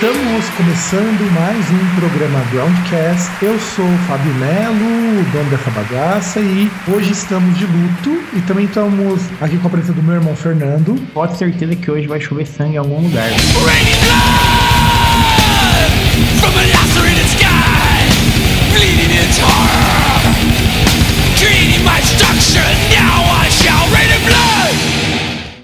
[0.00, 3.32] Estamos começando mais um programa Groundcast.
[3.42, 8.22] Eu sou o Fábio Melo, o dono dessa bagaça, e hoje estamos de luto.
[8.32, 10.94] E também estamos aqui com a presença do meu irmão Fernando.
[11.12, 13.28] Pode ter certeza que hoje vai chover sangue em algum lugar.
[16.38, 18.06] From a lacerated sky,
[18.74, 19.10] bleeding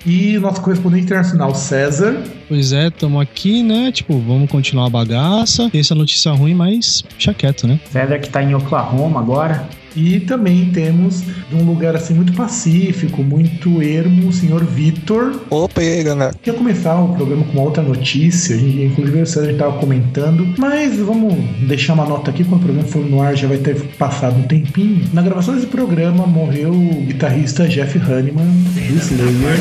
[0.06, 2.22] E o nosso correspondente internacional, César.
[2.46, 3.90] Pois é, tamo aqui, né?
[3.90, 5.70] Tipo, vamos continuar a bagaça.
[5.72, 7.80] Essa notícia ruim, mas deixa quieto, né?
[7.90, 9.66] César que tá em Oklahoma agora.
[9.96, 15.40] E também temos de um lugar assim muito pacífico, muito ermo, o senhor Vitor.
[15.50, 16.34] Opa, e aí, galera?
[16.42, 18.56] Quer começar o programa com uma outra notícia?
[18.56, 21.34] A gente, inclusive o César estava comentando, mas vamos
[21.66, 24.42] deixar uma nota aqui quando o programa for no ar já vai ter passado um
[24.42, 25.04] tempinho.
[25.12, 29.58] Na gravação desse programa morreu o guitarrista Jeff Hanneman do Slayer.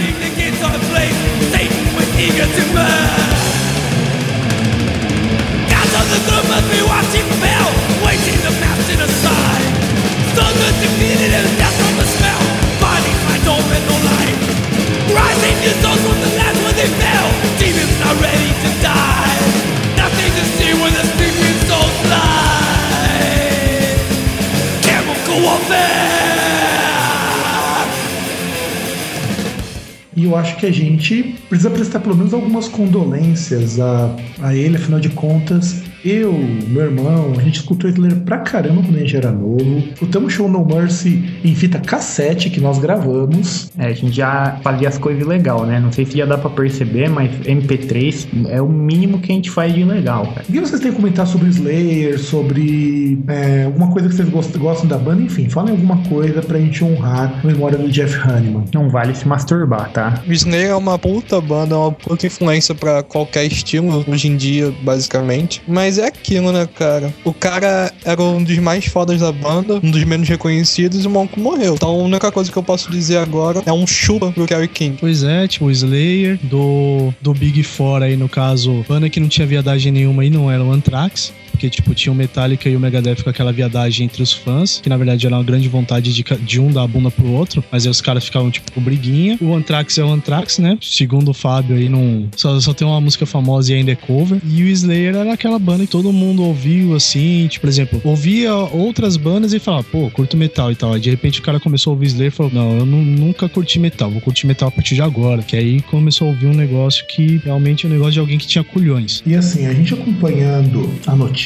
[30.16, 34.78] E eu acho que a gente precisa prestar pelo menos algumas condolências a, a ele,
[34.78, 35.83] afinal de contas.
[36.06, 39.84] Eu, meu irmão, a gente escutou Slayer pra caramba quando a gente era novo.
[39.94, 43.72] Escutamos Show No Mercy em fita cassete que nós gravamos.
[43.78, 45.80] É, a gente já fazia as coisas legal, né?
[45.80, 49.50] Não sei se já dá pra perceber, mas MP3 é o mínimo que a gente
[49.50, 50.46] faz de legal, cara.
[50.48, 54.62] O que vocês têm a comentar sobre Slayer, sobre é, alguma coisa que vocês gostam,
[54.62, 55.22] gostam da banda?
[55.22, 58.66] Enfim, falem alguma coisa pra gente honrar a memória do Jeff Hanneman.
[58.74, 60.22] Não vale se masturbar, tá?
[60.28, 64.36] O Slayer é uma puta banda, é uma puta influência pra qualquer estilo hoje em
[64.36, 65.62] dia, basicamente.
[65.66, 67.14] Mas é aquilo, né, cara?
[67.24, 71.10] O cara era um dos mais fodas da banda, um dos menos reconhecidos e o
[71.10, 71.76] Monco morreu.
[71.76, 74.98] Então a única coisa que eu posso dizer agora é um chupa pro Kerry King.
[75.00, 79.28] Pois é, tipo, o Slayer, do, do Big Four aí, no caso, banda que não
[79.28, 81.34] tinha viadagem nenhuma aí não era o Anthrax.
[81.54, 84.90] Porque, tipo, tinha o Metallica e o Megadeth com aquela viadagem entre os fãs, que
[84.90, 87.86] na verdade era uma grande vontade de, de um dar a bunda pro outro, mas
[87.86, 89.38] aí os caras ficavam, tipo, com briguinha.
[89.40, 90.78] O Anthrax é o Anthrax, né?
[90.82, 94.40] Segundo o Fábio aí, não, só, só tem uma música famosa e ainda é cover.
[94.46, 98.54] E o Slayer era aquela banda que todo mundo ouviu, assim, tipo, por exemplo, ouvia
[98.54, 100.94] outras bandas e falava, pô, curto metal e tal.
[100.94, 103.48] Aí de repente o cara começou a ouvir Slayer e falou, não, eu nu- nunca
[103.48, 105.42] curti metal, vou curtir metal a partir de agora.
[105.44, 108.48] Que aí começou a ouvir um negócio que realmente é um negócio de alguém que
[108.48, 109.24] tinha culhões.
[109.26, 111.43] E assim, a gente acompanhando a notícia,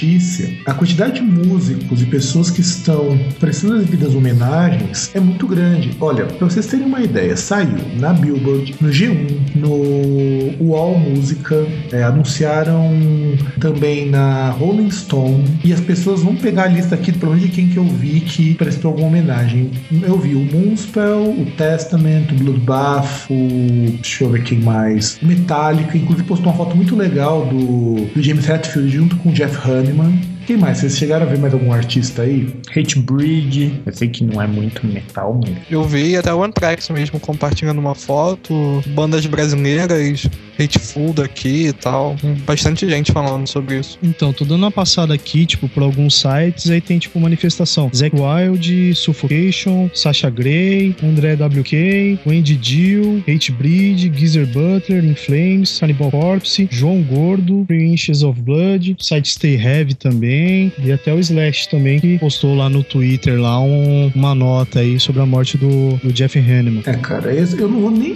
[0.66, 5.92] a quantidade de músicos e pessoas que estão prestando as devidas homenagens é muito grande.
[6.00, 12.04] Olha, pra vocês terem uma ideia, saiu na Billboard, no G1, no UOL Música, é,
[12.04, 12.92] anunciaram
[13.60, 17.52] também na Rolling Stone, e as pessoas vão pegar a lista aqui, pelo menos de
[17.52, 19.72] quem que eu vi que prestou alguma homenagem.
[20.04, 23.98] Eu vi o Moonspell, o Testament, o Bloodbath, o.
[24.02, 25.18] Deixa eu ver quem mais.
[25.22, 29.58] Metallica, inclusive postou uma foto muito legal do, do James Hetfield junto com o Jeff
[29.88, 30.37] Hanneman.
[30.48, 30.78] Quem mais?
[30.78, 32.48] Vocês chegaram a ver mais algum artista aí?
[32.74, 37.20] Hatebreed, eu sei que não é muito metal, mas Eu vi até o Anthrax mesmo
[37.20, 40.26] compartilhando uma foto, bandas brasileiras,
[40.58, 42.16] Hateful daqui e tal.
[42.46, 44.00] Bastante gente falando sobre isso.
[44.02, 47.92] Então, tô dando uma passada aqui, tipo, por alguns sites, aí tem, tipo, manifestação.
[47.94, 56.10] Zack Wild, Suffocation, Sasha Grey, André WK, Wendy Dill, Hatebreed, Geezer Butler, In Flames, Cannibal
[56.10, 60.37] Corpse, João Gordo, Three Inches of Blood, site Stay Heavy também,
[60.84, 65.00] e até o Slash também, que postou lá no Twitter lá um- uma nota aí
[65.00, 66.82] sobre a morte do, do Jeff Hanneman.
[66.86, 68.16] É, cara, eu eu não vou nem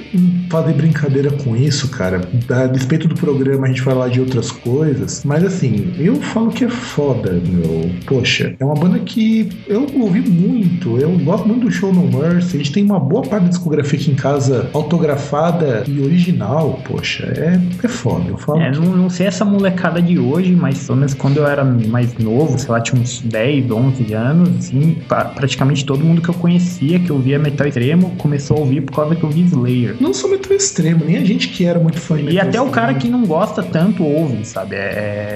[0.49, 2.21] fazer brincadeira com isso, cara.
[2.49, 5.23] A despeito do programa, a gente falar de outras coisas.
[5.25, 7.89] Mas assim, eu falo que é foda, meu.
[8.05, 10.97] Poxa, é uma banda que eu ouvi muito.
[10.97, 12.55] Eu gosto muito do show No Mercy.
[12.55, 16.79] A gente tem uma boa parte da discografia aqui em casa autografada e original.
[16.85, 18.25] Poxa, é, é foda.
[18.29, 18.61] Eu falo.
[18.61, 21.63] É, que- não, não sei essa molecada de hoje, mas pelo menos quando eu era
[21.63, 26.21] mais mais novo, sei lá, tinha uns 10, 11 anos, assim, pra- praticamente todo mundo
[26.21, 29.41] que eu conhecia, que ouvia metal extremo, começou a ouvir por causa que eu vi
[29.43, 29.95] Slayer.
[29.99, 32.61] Não sou metal extremo, nem a gente que era muito fã de E metal até
[32.61, 34.75] o cara que não gosta tanto ouve, sabe?
[34.75, 34.79] É,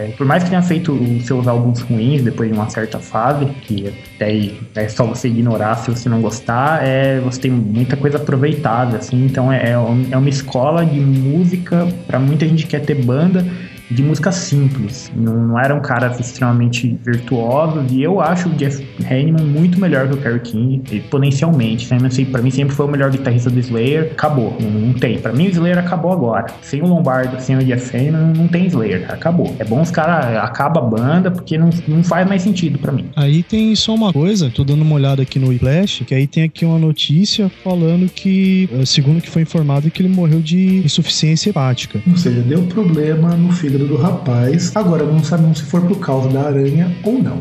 [0.10, 3.46] é- por mais que tenha feito os seus álbuns ruins depois de uma certa fase,
[3.62, 7.96] que até aí é só você ignorar se você não gostar, é, você tem muita
[7.98, 9.26] coisa aproveitável, assim.
[9.26, 9.76] Então é, é
[10.12, 13.46] é uma escola de música pra muita gente que quer ter banda
[13.90, 15.12] de música simples.
[15.16, 20.16] Não, não eram caras extremamente virtuosos e eu acho o Jeff Hanneman muito melhor que
[20.16, 21.94] o Kerry King, exponencialmente.
[21.94, 22.00] Né?
[22.06, 24.12] Assim, Pra mim sempre foi o melhor guitarrista do Slayer.
[24.12, 25.20] Acabou, não, não tem.
[25.20, 26.48] Pra mim o Slayer acabou agora.
[26.62, 29.14] Sem o Lombardo, sem o Jeff Hanneman, não tem Slayer, cara.
[29.14, 29.56] Acabou.
[29.60, 33.06] É bom os caras acabam a banda porque não, não faz mais sentido pra mim.
[33.16, 36.44] Aí tem só uma coisa, tô dando uma olhada aqui no Whiplash, que aí tem
[36.44, 41.50] aqui uma notícia falando que, eh, segundo que foi informado, que ele morreu de insuficiência
[41.50, 42.02] hepática.
[42.08, 44.72] Ou seja, deu problema no fígado do rapaz.
[44.76, 47.40] Agora não sabemos se for por causa da aranha ou não.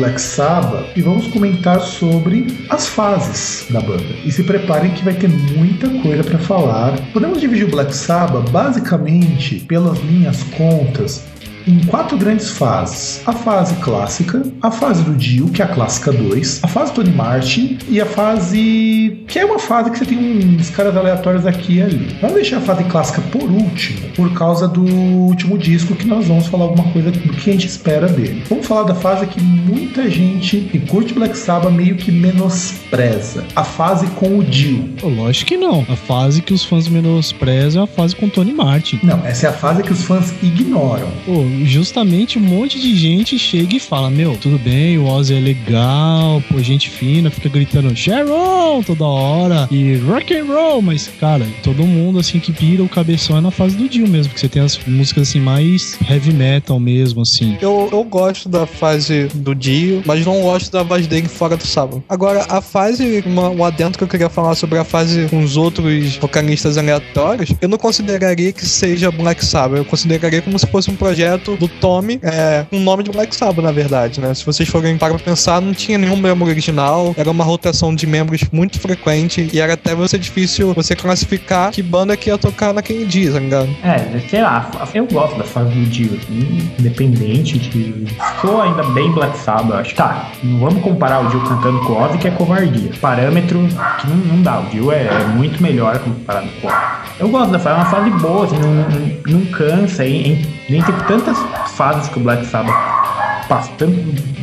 [0.00, 4.02] Black Sabbath e vamos comentar sobre as fases da banda.
[4.24, 6.98] E se preparem que vai ter muita coisa para falar.
[7.12, 11.26] Podemos dividir o Black Sabbath basicamente pelas linhas contas
[11.66, 16.12] em quatro grandes fases: a fase clássica, a fase do Dio, que é a clássica
[16.12, 20.18] 2, a fase Tony Martin e a fase que é uma fase que você tem
[20.18, 22.16] uns caras aleatórios aqui e ali.
[22.20, 26.46] Vamos deixar a fase clássica por último, por causa do último disco que nós vamos
[26.46, 28.42] falar alguma coisa do que a gente espera dele.
[28.48, 33.64] Vamos falar da fase que muita gente que curte Black Sabbath meio que menospreza, a
[33.64, 34.88] fase com o Dio.
[35.02, 35.84] Lógico que não.
[35.88, 39.00] A fase que os fãs menosprezam é a fase com Tony Martin.
[39.02, 41.08] Não, essa é a fase que os fãs ignoram.
[41.24, 45.40] Pô, justamente um monte de gente chega e fala: Meu, tudo bem, o Ozzy é
[45.40, 51.46] legal, pô, gente fina, fica gritando Sharon toda hora e rock and roll, mas cara,
[51.62, 54.48] todo mundo assim que pira o cabeção é na fase do Dio mesmo, que você
[54.48, 57.56] tem as músicas assim mais heavy metal mesmo, assim.
[57.60, 61.66] Eu, eu gosto da fase do Dio, mas não gosto da voz dele fora do
[61.66, 62.02] sábado.
[62.08, 65.56] Agora, a fase, uma, um adendo que eu queria falar sobre a fase com os
[65.56, 69.78] outros vocalistas aleatórios, eu não consideraria que seja Black Sabbath.
[69.78, 73.34] Eu consideraria como se fosse um projeto do Tommy, é, com o nome de Black
[73.34, 74.32] Sabbath, na verdade, né?
[74.34, 78.44] Se vocês forem para pensar, não tinha nenhum membro original, era uma rotação de membros
[78.52, 83.04] muito frequente e era até você difícil você classificar que banda que ia tocar naquele
[83.04, 83.68] dia, tá ligado?
[83.82, 88.06] É, sei lá, eu gosto da fase do Dio, assim, independente de.
[88.40, 89.94] Sou ainda bem Black Sabbath, acho.
[89.94, 92.90] Tá, não vamos comparar o Dio cantando com o Ozzy, que é covardia.
[93.00, 93.60] Parâmetro
[94.00, 97.10] que não, não dá, o Dio é, é muito melhor comparado com o Ozzy.
[97.18, 100.42] Eu gosto da fase, é uma fase boa, assim, não, não, não cansa, hein,
[100.74, 100.82] hein?
[100.82, 101.38] nem tem tantas
[101.72, 103.00] fases que o Black Sabbath
[103.48, 103.98] passa, tanto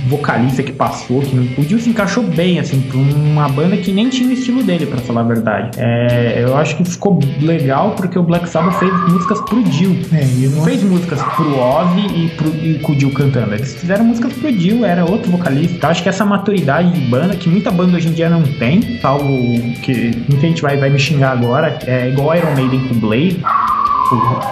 [0.10, 3.92] vocalista que passou, que não, o Dio se encaixou bem, assim, pra uma banda que
[3.92, 5.78] nem tinha o estilo dele, pra falar a verdade.
[5.78, 9.98] É, eu acho que ficou legal porque o Black Sabbath fez músicas pro Dio.
[10.14, 13.54] É, Não fez músicas pro Ozzy e, pro, e com o Dio cantando.
[13.54, 15.78] Eles fizeram músicas pro Dio, era outro vocalista.
[15.78, 19.00] Então, acho que essa maturidade de banda, que muita banda hoje em dia não tem,
[19.02, 19.26] salvo
[19.84, 23.40] que muita gente vai, vai me xingar agora, é igual Iron Maiden com o Blade.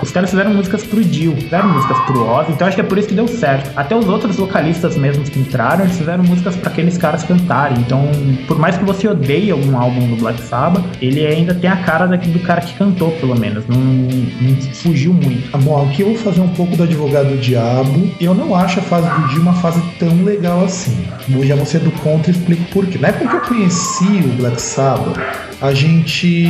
[0.02, 2.98] Os caras fizeram músicas pro Dio, fizeram músicas pro Ozzy, então acho que é por
[2.98, 3.72] isso que deu certo.
[3.76, 7.80] Até os outros vocalistas mesmos que entraram, eles fizeram músicas pra aqueles caras cantarem.
[7.80, 8.10] Então,
[8.48, 12.06] por mais que você odeie algum álbum do Black Sabbath, ele ainda tem a cara
[12.06, 13.66] do cara que cantou, pelo menos.
[13.68, 15.58] Não, não fugiu muito.
[15.58, 18.10] Bom, aqui eu vou fazer um pouco do advogado do diabo.
[18.20, 21.06] Eu não acho a fase do Dio uma fase tão legal assim.
[21.30, 22.98] Eu já vou do contra e explico por quê.
[22.98, 25.18] Na época que eu conheci o Black Sabbath,
[25.62, 26.48] a gente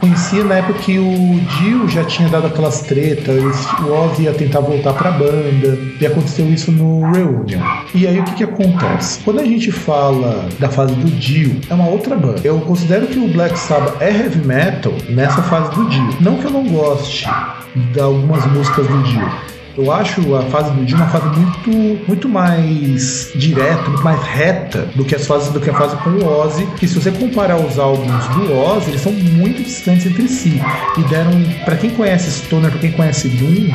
[0.00, 4.60] conhecia na época que o Dio já tinha dado aquelas tretas, o Ozzy ia tentar
[4.60, 7.60] voltar pra banda, e aconteceu isso no Reunion.
[7.94, 9.20] E aí o que que acontece?
[9.24, 12.40] Quando a gente fala da fase do Dio, é uma outra banda.
[12.44, 16.16] Eu considero que o Black Sabbath é heavy metal nessa fase do Dio.
[16.20, 17.28] Não que eu não goste
[17.92, 19.57] de algumas músicas do Dio.
[19.78, 24.88] Eu acho a fase do Dio uma fase muito, muito mais direta, muito mais reta
[24.96, 26.66] do que as fases do que a fase com o Ozzy.
[26.76, 30.60] Que se você comparar os álbuns do Ozzy, eles são muito distantes entre si
[30.96, 31.30] e deram,
[31.64, 33.72] Pra quem conhece Stoner, pra quem conhece Doom,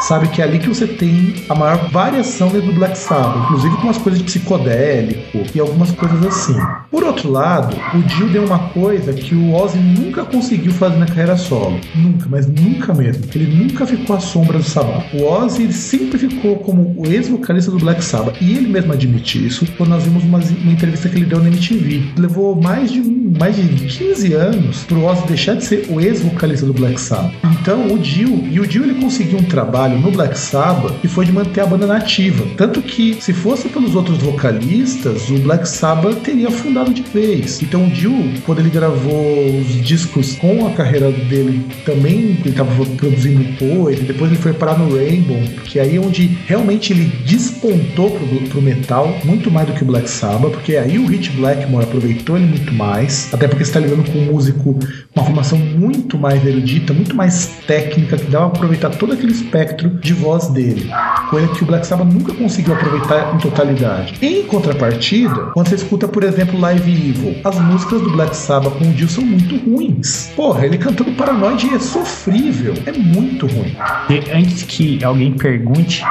[0.00, 3.82] sabe que é ali que você tem a maior variação do Black Sabbath, inclusive com
[3.82, 6.56] umas coisas de psicodélico e algumas coisas assim.
[6.90, 11.06] Por outro lado, o Dio deu uma coisa que o Ozzy nunca conseguiu fazer na
[11.06, 11.78] carreira solo.
[11.94, 13.24] Nunca, mas nunca mesmo.
[13.34, 15.04] Ele nunca ficou à sombra do Sabbath.
[15.14, 18.36] O Ozzy ele sempre ficou como o ex-vocalista do Black Sabbath.
[18.40, 21.48] E ele mesmo admite isso quando nós vimos uma, uma entrevista que ele deu na
[21.48, 22.12] MTV.
[22.16, 26.72] Levou mais de, mais de 15 anos pro Ozzy deixar de ser o ex-vocalista do
[26.72, 27.32] Black Sabbath.
[27.60, 31.24] Então, o Dio, e o Dio ele conseguiu um trabalho no Black Sabbath que foi
[31.24, 32.44] de manter a banda nativa.
[32.56, 37.62] Tanto que, se fosse pelos outros vocalistas, o Black Sabbath teria afundado de vez.
[37.62, 38.12] Então, o Dio,
[38.44, 43.42] quando ele gravou os discos com a carreira dele, também ele estava produzindo
[43.90, 45.31] e depois ele foi parar no Rainbow,
[45.64, 49.86] que aí é onde realmente ele despontou pro, pro metal, muito mais do que o
[49.86, 54.10] Black Sabbath, porque aí o Rich Blackmore aproveitou ele muito mais, até porque está lidando
[54.10, 54.74] com um músico
[55.14, 59.32] com uma formação muito mais erudita, muito mais técnica, que dava para aproveitar todo aquele
[59.32, 60.90] espectro de voz dele,
[61.30, 64.14] coisa que o Black Sabbath nunca conseguiu aproveitar em totalidade.
[64.22, 68.84] Em contrapartida, quando você escuta, por exemplo, Live Evil, as músicas do Black Sabbath com
[68.84, 70.30] o Dio são muito ruins.
[70.34, 73.74] Porra, ele cantando Paranoid é sofrível, é muito ruim.
[74.10, 76.02] E antes que alguém pergunte,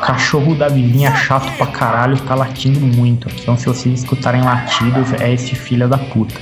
[0.00, 3.28] cachorro da vizinha chato pra caralho tá latindo muito.
[3.38, 6.34] Então, se vocês escutarem latidos, é esse filho da puta.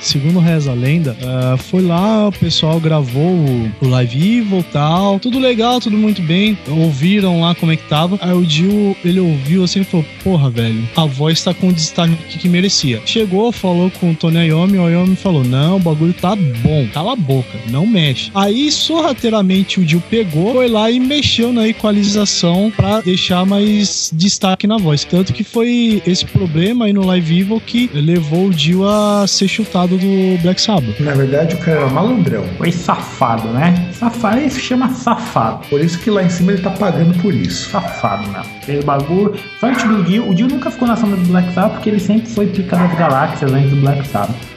[0.00, 5.18] Segundo reza a lenda, uh, foi lá, o pessoal gravou o, o Live Evil tal,
[5.18, 6.56] tudo legal, tudo muito bem.
[6.68, 8.18] Ouviram lá como é que tava.
[8.20, 11.72] Aí o Dio, ele ouviu assim e falou: Porra, velho, a voz tá com o
[11.72, 13.00] destaque que merecia.
[13.04, 17.12] Chegou, falou com o Tony Iommi, o Iommi falou: Não, o bagulho tá bom, cala
[17.12, 18.30] a boca, não mexe.
[18.34, 24.66] Aí, sorrateiramente, o Dio pegou, foi lá e mexeu na equalização pra deixar mais destaque
[24.66, 25.04] na voz.
[25.04, 29.48] Tanto que foi esse problema aí no Live Evil que levou o Dio a ser
[29.48, 31.00] chutado do Black Sabbath.
[31.00, 32.44] Na verdade, o cara era malandrão.
[32.58, 33.74] Foi safado, né?
[33.92, 35.66] Safado, isso chama safado.
[35.68, 37.70] Por isso que lá em cima ele tá pagando por isso.
[37.70, 38.42] Safado, né?
[38.62, 39.34] Fez bagulho.
[39.60, 40.28] Sorte do Dio.
[40.28, 42.98] O Dio nunca ficou na sombra do Black Sabbath porque ele sempre foi pica das
[42.98, 44.51] galáxias antes do Black Sabbath.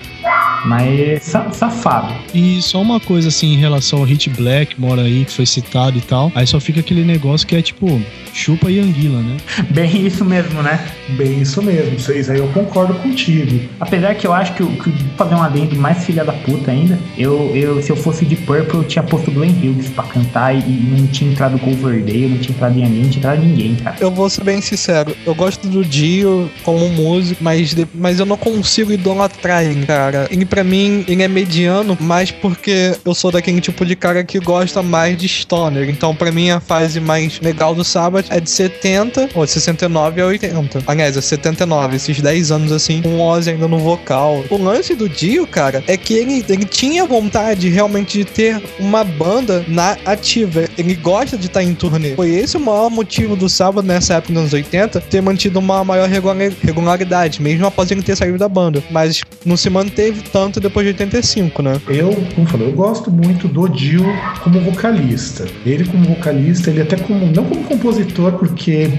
[0.66, 2.14] Mas sa safado.
[2.34, 6.02] E só uma coisa assim em relação ao Hit Blackmore aí, que foi citado e
[6.02, 6.32] tal.
[6.36, 8.02] Aí só fica aquele negócio que é tipo,
[8.34, 9.38] chupa e anguila, né?
[9.70, 10.80] Bem isso mesmo, né?
[11.10, 13.60] Bem isso mesmo, isso aí eu concordo contigo.
[13.80, 16.98] Apesar que eu acho que, o- que fazer um adendo mais filha da puta ainda,
[17.18, 20.60] eu, eu se eu fosse de Purple, eu tinha posto Glenn Hughes pra cantar e,
[20.60, 23.96] e não tinha entrado Coverdale, não tinha entrado Ian não tinha entrado ninguém, cara.
[24.00, 28.38] Eu vou ser bem sincero, eu gosto do Dio como músico, mas, mas eu não
[28.38, 30.28] consigo idolatrar ele, cara.
[30.32, 34.40] Ele pra mim, ele é mediano, mas porque eu sou daquele tipo de cara que
[34.40, 35.90] gosta mais de stoner.
[35.90, 40.22] Então pra mim a fase mais legal do Sabbath é de 70, ou de 69
[40.22, 40.84] a 80.
[40.88, 44.46] Aliás, é 79, esses 10 anos assim, com Ozzy ainda no vocal.
[44.50, 49.04] O lance do Dio, cara, é que ele, ele tinha vontade realmente de ter uma
[49.04, 50.70] banda na ativa.
[50.78, 52.16] Ele gosta de estar em turnê.
[52.16, 55.84] Foi esse o maior motivo do Sábado nessa época dos anos 80 ter mantido uma
[55.84, 58.82] maior regular- regularidade, mesmo após ele ter saído da banda.
[58.90, 61.80] Mas não se manteve tanto depois de 85, né?
[61.88, 64.04] Eu, como falei, eu gosto muito do Dio
[64.44, 65.46] como vocalista.
[65.66, 68.90] Ele como vocalista, ele até como não como compositor, porque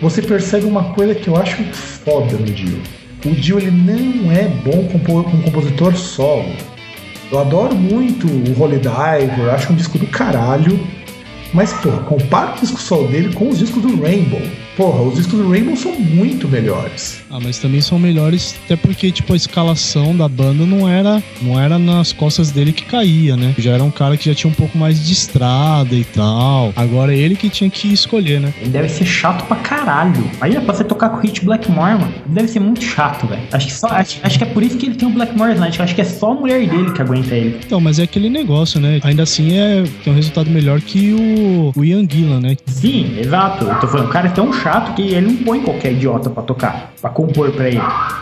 [0.00, 2.80] você percebe uma coisa que eu acho foda no Dio.
[3.24, 6.52] O Dio ele não é bom como compositor solo.
[7.30, 10.78] Eu adoro muito o Holy Diver, acho um disco do caralho.
[11.52, 14.40] Mas, porra, compara o disco solo dele com os discos do Rainbow.
[14.76, 17.20] Porra, os discos do Rainbow são muito melhores.
[17.30, 21.60] Ah, mas também são melhores, até porque, tipo, a escalação da banda não era, não
[21.60, 23.54] era nas costas dele que caía, né?
[23.58, 26.72] Já era um cara que já tinha um pouco mais de estrada e tal.
[26.74, 28.52] Agora é ele que tinha que escolher, né?
[28.60, 30.24] Ele deve ser chato pra caralho.
[30.40, 33.42] Aí pra você tocar com o Hit Blackmore, mano, deve ser muito chato, velho.
[33.52, 35.80] Acho que só acho, acho que é por isso que ele tem o Blackmore Night.
[35.82, 37.58] Acho que é só a mulher dele que aguenta ele.
[37.64, 39.00] Então, mas é aquele negócio, né?
[39.02, 41.41] Ainda assim é tem um resultado melhor que o,
[41.76, 42.56] o Ian Gillan, né?
[42.66, 43.64] Sim, exato.
[43.64, 46.42] Eu tô falando, o cara é tão chato que ele não põe qualquer idiota pra
[46.42, 47.80] tocar, pra compor pra ele,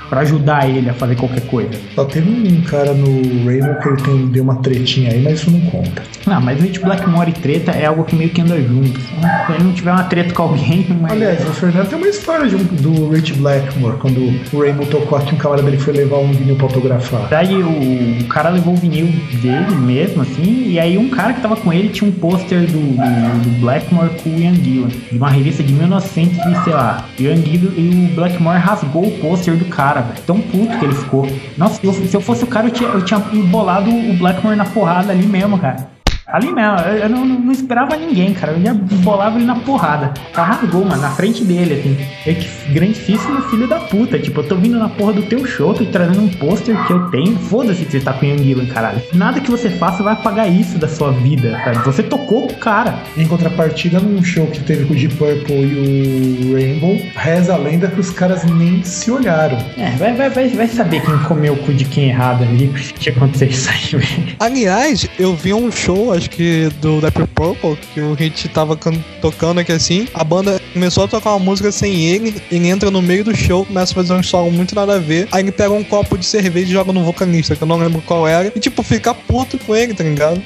[0.08, 1.70] pra ajudar ele a fazer qualquer coisa.
[1.94, 5.50] Só teve um cara no Rainbow que ele tem, deu uma tretinha aí, mas isso
[5.50, 6.02] não conta.
[6.26, 8.98] Não, mas o Hit Blackmore e treta é algo que meio que anda junto.
[9.00, 11.12] Se ele não tiver uma treta com alguém, não é.
[11.12, 14.20] Aliás, o Fernando tem uma história de um- do Rich Blackmore, quando
[14.52, 17.20] o Rainbow tocou aqui, um camarada dele foi levar um vinil pra autografar.
[17.22, 19.06] Na verdade, o, o cara levou o vinil
[19.42, 22.78] dele mesmo, assim, e aí um cara que tava com ele tinha um pôster do,
[23.10, 27.04] do, do Blackmore com o Ian Gillan, de uma revista de 1900 e sei lá.
[27.18, 30.06] E o Ian Gillan e o Blackmore rasgou o pôster do cara.
[30.26, 31.26] Tão puto que ele ficou.
[31.56, 34.64] Nossa, eu, se eu fosse o cara, eu tinha, eu tinha embolado o Blackmore na
[34.64, 35.99] porrada ali mesmo, cara.
[36.32, 38.52] Ali não, eu, eu não, não esperava ninguém, cara.
[38.52, 40.12] Eu já bolava ele na porrada.
[40.34, 41.96] Rasgou, mano, na frente dele, assim.
[42.26, 44.18] É que grandíssimo filho da puta.
[44.18, 47.10] Tipo, eu tô vindo na porra do teu show, tô trazendo um pôster que eu
[47.10, 47.36] tenho.
[47.38, 49.02] Foda-se que você tá com o Ian Gillan, caralho.
[49.14, 51.80] Nada que você faça vai apagar isso da sua vida, cara.
[51.80, 52.94] Você tocou o cara.
[53.16, 57.56] Em contrapartida, num show que teve com o Deep Purple e o Rainbow, reza a
[57.56, 59.58] lenda que os caras nem se olharam.
[59.76, 62.68] É, vai, vai, vai, vai saber quem comeu o cu de quem errado ali.
[62.98, 64.36] Que aconteceu isso aí, velho.
[64.38, 69.02] Aliás, eu vi um show, acho que do Deep Purple, que o Hit tava can-
[69.22, 70.06] tocando aqui assim.
[70.12, 73.64] A banda começou a tocar uma música sem ele, ele entra no meio do show,
[73.64, 75.26] começa a fazer um solo muito nada a ver.
[75.32, 78.02] Aí ele pega um copo de cerveja e joga no vocalista, que eu não lembro
[78.02, 80.42] qual era, e tipo, fica puto com ele, tá ligado?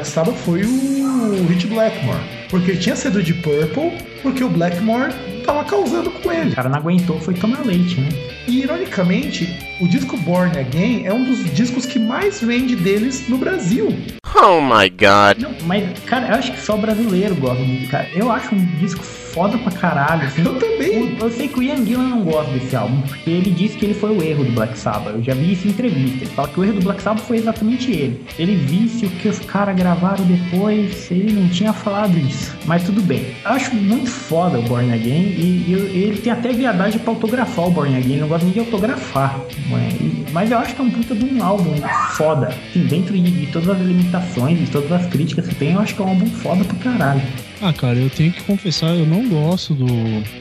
[0.00, 2.20] Black Sabbath foi o Rich Blackmore.
[2.48, 3.92] Porque ele tinha sido de Purple,
[4.22, 5.12] porque o Blackmore
[5.44, 6.50] tava causando com ele.
[6.50, 8.08] O cara não aguentou, foi tomar leite, né?
[8.48, 9.46] E ironicamente,
[9.78, 13.94] o disco Born Again é um dos discos que mais vende deles no Brasil.
[14.42, 15.38] Oh my god.
[15.38, 18.08] Não, mas, cara, eu acho que só brasileiro gosta disso, cara.
[18.14, 20.42] Eu acho um disco foda pra caralho, assim.
[20.44, 21.14] Eu também.
[21.14, 23.84] O- Eu sei que o Ian Gillan não gosta desse álbum, porque ele disse que
[23.84, 25.14] ele foi o erro do Black Sabbath.
[25.14, 26.24] Eu já vi isso em entrevista.
[26.24, 28.24] Ele fala que o erro do Black Sabbath foi exatamente ele.
[28.38, 32.56] Ele visse o que os caras gravaram depois, ele não tinha falado isso.
[32.66, 33.26] Mas tudo bem.
[33.44, 37.66] Eu acho muito foda o Born Again e, e ele tem até viadagem pra autografar
[37.66, 38.12] o Born Again.
[38.12, 39.38] Ele não gosta nem de autografar.
[39.68, 39.94] Mas,
[40.32, 41.74] mas eu acho que é um puta de um álbum
[42.16, 42.48] foda.
[42.70, 45.94] Assim, dentro de, de todas as limitações, de todas as críticas que tem, eu acho
[45.94, 47.22] que é um álbum foda pra caralho.
[47.62, 49.86] Ah, cara, eu tenho que confessar, eu não gosto do,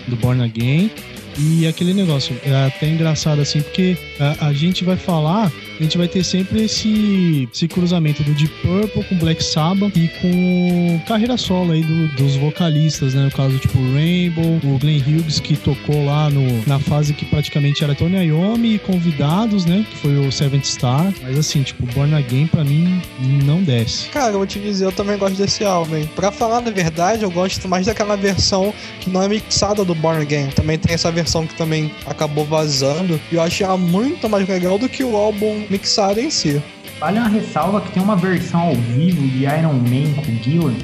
[0.08, 0.90] do Born Again.
[1.38, 5.98] E aquele negócio, é até engraçado assim, porque a, a gente vai falar, a gente
[5.98, 11.38] vai ter sempre esse, esse cruzamento do Deep Purple com Black Sabbath e com carreira
[11.38, 13.24] solo aí do- dos vocalistas, né?
[13.24, 17.84] No caso, tipo, Rainbow, o Glenn Hughes que tocou lá no, na fase que praticamente
[17.84, 19.86] era Tony Iommi e convidados, né?
[19.90, 21.14] Que foi o Seventh Star.
[21.22, 23.02] Mas assim, tipo, Born Again pra mim
[23.46, 24.10] não desce.
[24.10, 26.10] Cara, eu vou te dizer, eu também gosto desse álbum, hein?
[26.16, 30.22] Pra falar a verdade, eu gosto mais daquela versão que não é mixada do Born
[30.22, 30.48] Again.
[30.50, 33.20] Também tem essa versão que também acabou vazando.
[33.32, 36.62] E eu achei ela muito mais legal do que o álbum mixado em si.
[37.00, 40.76] Vale uma ressalva que tem uma versão ao vivo de Iron Man com o Gillan.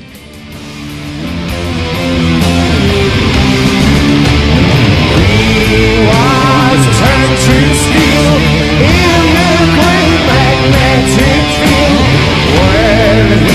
[13.45, 13.54] Sei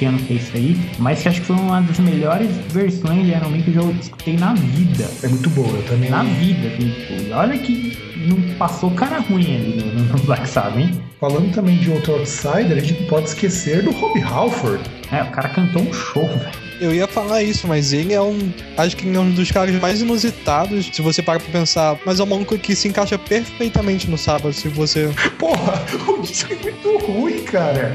[0.00, 3.26] que ano que é isso aí, mas que acho que foi uma das melhores versões
[3.26, 5.10] de Iron Man que eu já escutei na vida.
[5.22, 6.08] É muito boa, eu também.
[6.08, 10.78] Na vida, assim, tipo, olha que não passou cara ruim ali no, no Black Sabbath,
[10.78, 10.98] hein?
[11.20, 14.82] Falando também de outro outsider, a gente pode esquecer do Rob Halford.
[15.12, 16.70] É, o cara cantou um show, velho.
[16.80, 18.50] Eu ia falar isso, mas ele é um.
[18.78, 20.88] Acho que ele é um dos caras mais inusitados.
[20.90, 21.98] Se você para pra pensar.
[22.06, 24.50] Mas é um maluco que se encaixa perfeitamente no sábado.
[24.54, 25.10] Se você.
[25.38, 27.94] Porra, o disco é muito ruim, cara.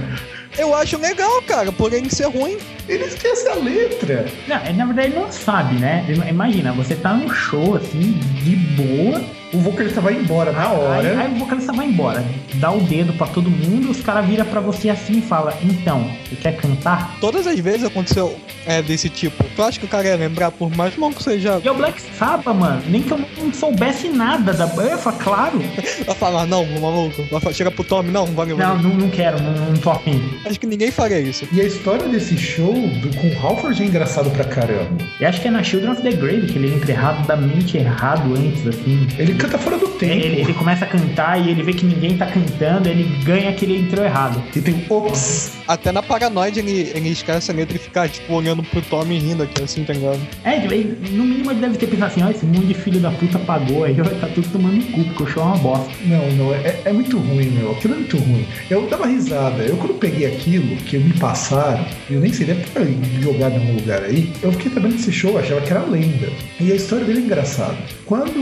[0.58, 2.58] Eu acho legal, cara, por ele ser ruim.
[2.88, 4.26] Ele esquece a letra.
[4.48, 6.06] Não, é, na verdade ele não sabe, né?
[6.30, 8.14] Imagina, você tá num show assim,
[8.44, 9.22] de boa,
[9.56, 11.10] o vocalista vai embora na hora.
[11.10, 12.24] Aí, aí o vocalista vai embora,
[12.56, 16.12] dá o dedo pra todo mundo, os caras viram pra você assim e fala, então,
[16.30, 17.18] você quer cantar?
[17.22, 19.44] Todas as vezes aconteceu é, desse tipo.
[19.56, 21.62] Tu acha que o cara ia lembrar, por mais mal que seja.
[21.64, 25.60] E o Black Sabbath, mano, nem que eu não soubesse nada da banda, claro.
[26.06, 27.24] Vai falar, não, maluco.
[27.32, 28.58] Vai chega pro Tommy, não, valeu.
[28.58, 30.22] Não, não, não quero, não, não tô afim.
[30.46, 31.48] Acho que ninguém faria isso.
[31.52, 34.98] E a história desse show do, com o Halford é engraçado pra caramba.
[35.20, 38.68] E acho que é na Children of the Grave que ele entra erradamente errado antes,
[38.68, 39.08] assim.
[39.18, 40.14] Ele canta fora do tempo.
[40.14, 43.66] Ele, ele começa a cantar e ele vê que ninguém tá cantando, ele ganha que
[43.66, 44.42] ele entrou errado.
[44.56, 45.52] E tem ops.
[45.68, 49.44] Até na Paranoide ele, ele esquece a letra e fica, tipo, olhando pro Tommy rindo
[49.44, 50.20] aqui, assim, tá ligado?
[50.44, 53.12] É, ele- no mínimo ele deve ter pensado assim, ó, esse mundo de filho da
[53.12, 55.90] puta pagou aí, vai tá tudo tomando cu, porque o show é uma bosta.
[56.06, 57.72] Não, não, é, é muito ruim, meu.
[57.72, 58.46] Aquilo é muito ruim.
[58.70, 59.64] Eu dava risada.
[59.64, 63.74] Eu, quando peguei aquilo que me passaram, eu nem sei, deve ter jogado em algum
[63.76, 66.30] lugar aí, eu fiquei sabendo desse show, achava que era lenda.
[66.60, 67.76] E a história dele é engraçada.
[68.06, 68.36] Quando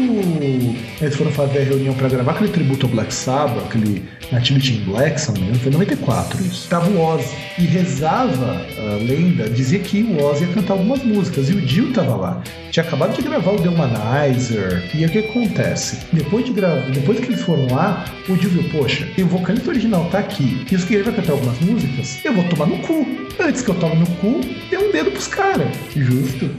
[1.02, 4.84] eles foram fazer a reunião pra gravar aquele tributo ao Black Sabbath, aquele Nativity in
[4.86, 6.70] Black, se não me engano, foi em 94 isso.
[6.70, 7.36] Tava o Ozzy.
[7.60, 11.50] E rezava a lenda, dizia que o Ozzy ia cantar algumas músicas.
[11.50, 12.44] E o Dio tava lá.
[12.72, 14.90] Tinha acabado de gravar o The Humanizer.
[14.96, 16.00] E o que acontece?
[16.12, 20.06] Depois de gravar, depois que eles foram lá, o Dio viu, poxa, o vocalista original
[20.10, 20.66] tá aqui.
[20.72, 23.06] E os que ele vai cantar algumas músicas, eu vou tomar no cu.
[23.40, 25.68] Antes que eu tome no cu, dê um dedo pros caras.
[25.96, 26.50] Justo.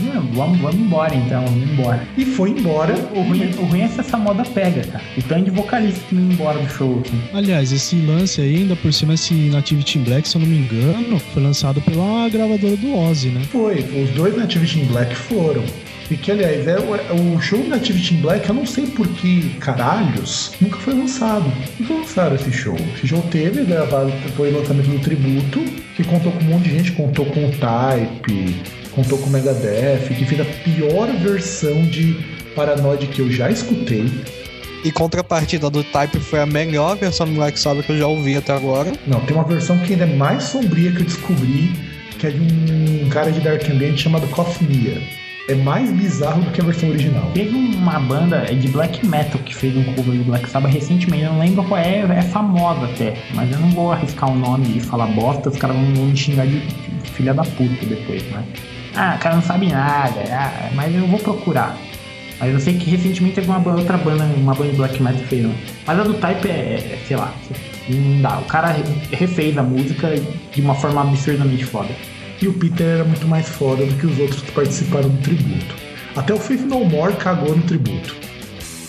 [0.00, 2.06] Não, vamos, vamos embora então, vamos embora.
[2.16, 2.94] E foi embora.
[3.14, 5.04] O ruim, o ruim é se essa moda pega, cara.
[5.16, 7.20] O tanto de vocalista que não ia embora do show, assim.
[7.32, 10.58] Aliás, esse lance aí, ainda por cima, esse Nativity in Black, se eu não me
[10.58, 13.42] engano, foi lançado pela gravadora do Ozzy, né?
[13.50, 15.64] Foi, os dois Nativity in Black foram.
[16.10, 19.50] E que, aliás, é o, o show Nativity in Black, eu não sei por que
[19.58, 21.50] caralhos, nunca foi lançado.
[21.80, 22.76] Nunca lançaram esse show.
[22.94, 25.60] Esse show teve, gravado, foi o lançamento do tributo,
[25.96, 28.54] que contou com um monte de gente, contou com o Type,
[28.96, 32.16] contou com o Megadeth, que fez a pior versão de
[32.56, 34.10] Paranoid que eu já escutei.
[34.82, 38.36] E contrapartida do Type foi a melhor versão do Black Sabbath que eu já ouvi
[38.36, 38.92] até agora.
[39.06, 41.72] Não, tem uma versão que ainda é mais sombria que eu descobri,
[42.18, 45.02] que é de um cara de Dark Ambient chamado Coffmia.
[45.48, 47.30] É mais bizarro do que a versão original.
[47.32, 51.32] Teve uma banda de black metal que fez um cover do Black Sabbath recentemente, eu
[51.32, 54.80] não lembro qual é, é famosa até, mas eu não vou arriscar o nome e
[54.80, 56.60] falar bosta, os caras vão me xingar de
[57.12, 58.44] filha da puta depois, né?
[58.96, 61.76] Ah, o cara não sabe nada, ah, mas eu vou procurar.
[62.40, 65.26] Mas eu sei que recentemente teve uma outra banda, uma banda de black metal que
[65.28, 65.54] fez, um.
[65.86, 67.32] mas a do Type é, é, sei lá,
[67.88, 68.38] não dá.
[68.38, 68.82] O cara re-
[69.16, 70.08] refez a música
[70.52, 71.88] de uma forma absurdamente foda.
[72.40, 75.74] E o Peter era muito mais foda do que os outros que participaram do tributo.
[76.14, 78.14] Até o Faith No More cagou no tributo.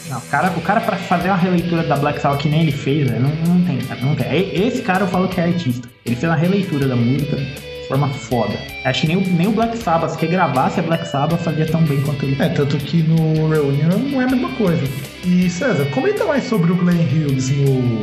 [0.10, 2.72] Não, o cara, o cara pra fazer uma releitura da Black Sabbath que nem ele
[2.72, 4.68] fez, né, não, não tem, não tem.
[4.68, 5.88] Esse cara eu falo que é artista.
[6.06, 7.38] Ele fez uma releitura da música
[7.88, 8.58] forma foda.
[8.84, 11.82] Acho que nem o, nem o Black Sabbath, se regravasse a Black Sabbath, fazia tão
[11.84, 12.42] bem quanto ele.
[12.42, 14.84] É, tanto que no Reunion não é a mesma coisa.
[15.26, 18.02] E César, comenta mais sobre o Glenn Hughes no,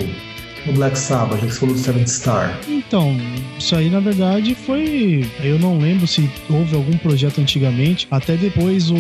[0.67, 2.59] no Black Sabbath, já que você falou do Seventh Star.
[2.69, 3.17] Então,
[3.59, 5.29] isso aí na verdade foi.
[5.43, 8.07] Eu não lembro se houve algum projeto antigamente.
[8.11, 8.97] Até depois o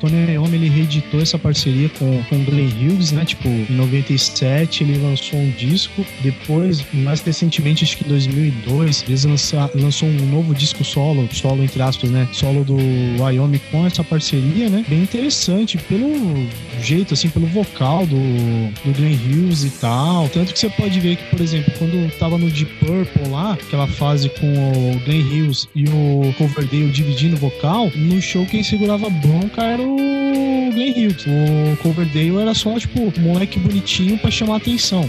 [0.00, 3.24] Tony Iommi ele reeditou essa parceria com, com o Glenn Hughes, né?
[3.24, 6.04] Tipo, em 97 ele lançou um disco.
[6.22, 11.62] Depois, mais recentemente, acho que em 2002, eles lança, lançou um novo disco solo, solo
[11.62, 12.28] entre aspas, né?
[12.32, 12.76] Solo do
[13.30, 14.84] Iommi com essa parceria, né?
[14.88, 16.10] Bem interessante pelo
[16.80, 20.28] jeito, assim, pelo vocal do, do Glenn Hughes e tal.
[20.28, 23.86] Tanto que você pode ver que, por exemplo, quando tava no Deep Purple lá, aquela
[23.86, 29.10] fase com o Glenn Hughes e o Coverdale dividindo vocal, no show quem segurava a
[29.10, 31.26] bronca era o Glenn Hughes.
[31.26, 35.08] O Coverdale era só, tipo, um moleque bonitinho pra chamar atenção.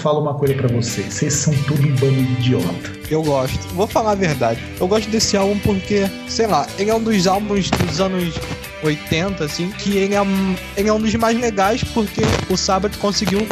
[0.00, 3.00] Falo uma coisa pra vocês, vocês são tudo um bando de idiota.
[3.10, 3.58] Eu gosto.
[3.74, 4.60] Vou falar a verdade.
[4.80, 8.34] Eu gosto desse álbum porque, sei lá, ele é um dos álbuns dos anos
[8.82, 10.20] 80, assim, que ele é,
[10.76, 13.46] ele é um dos mais legais porque o Sabbath conseguiu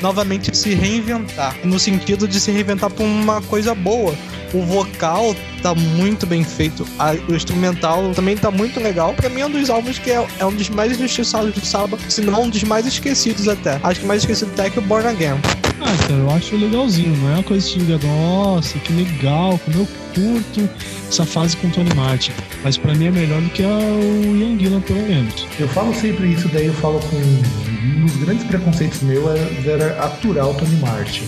[0.00, 1.54] novamente se reinventar.
[1.64, 4.14] No sentido de se reinventar pra uma coisa boa.
[4.52, 6.84] O vocal tá muito bem feito.
[7.28, 9.14] o instrumental também tá muito legal.
[9.14, 11.96] Pra mim é um dos álbuns que é, é um dos mais injustiçados do Saba,
[12.08, 13.78] se não um dos mais esquecidos até.
[13.82, 15.69] Acho que mais esquecido até é que o Born Again.
[15.82, 17.16] Ah, cara, eu acho legalzinho.
[17.16, 20.68] Não é uma coisa que diga, nossa, que legal, como eu curto
[21.08, 22.32] essa fase com o Tony Martin.
[22.62, 25.46] Mas pra mim é melhor do que o Ian Gillan, pelo menos.
[25.58, 27.16] Eu falo sempre isso, daí eu falo com.
[27.16, 31.24] Um dos grandes preconceitos meu era aturar o Tony Martin.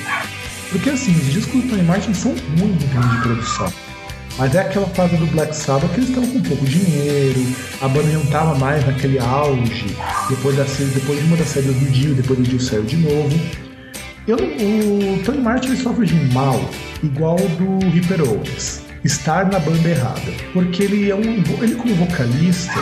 [0.70, 3.72] Porque assim, os discos do Tony Martin são muito ruins de produção.
[4.38, 7.46] Mas é aquela fase do Black Sabbath que eles estavam com pouco dinheiro,
[7.80, 9.94] a banda não tava mais naquele auge,
[10.30, 13.38] depois, da, depois de uma das saídas do Dio, depois do Dio saiu de novo.
[14.26, 16.70] Eu, o Tony Martin sofre de mal,
[17.02, 18.82] igual do Ripper Owens.
[19.04, 20.32] Estar na banda errada.
[20.52, 21.42] Porque ele é um.
[21.60, 22.72] Ele como vocalista,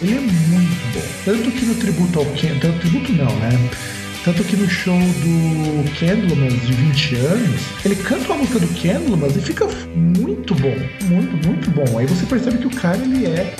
[0.00, 1.02] ele é muito bom.
[1.24, 3.50] Tanto que no tributo ao Ken, tanto tributo não, né?
[4.24, 9.34] Tanto que no show do Candlemas de 20 anos, ele canta uma música do Candlemas
[9.34, 10.76] e fica muito bom.
[11.06, 11.98] Muito, muito bom.
[11.98, 13.56] Aí você percebe que o cara, ele é,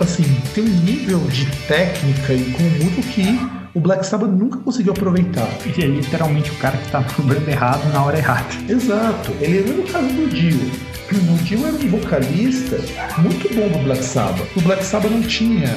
[0.00, 4.92] assim, tem um nível de técnica e com músico que o Black Sabbath nunca conseguiu
[4.92, 5.48] aproveitar.
[5.64, 8.46] Ele é literalmente o cara que tá no bando errado na hora errada.
[8.68, 9.32] Exato.
[9.40, 10.90] Ele é no caso do Dio.
[11.12, 12.76] O Dio era um vocalista
[13.18, 14.46] muito bom do Black Sabbath.
[14.56, 15.68] O Black Sabbath não tinha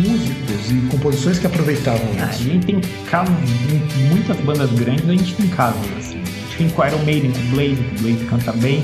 [0.00, 2.42] músicos e composições que aproveitavam Ah, a isso.
[2.42, 2.80] gente tem
[3.10, 3.34] casos,
[3.70, 6.20] em muitas bandas grandes, a gente tem casos assim.
[6.20, 8.82] A gente tem com o Iron Maiden, com o Blaze, que o Blaze canta bem.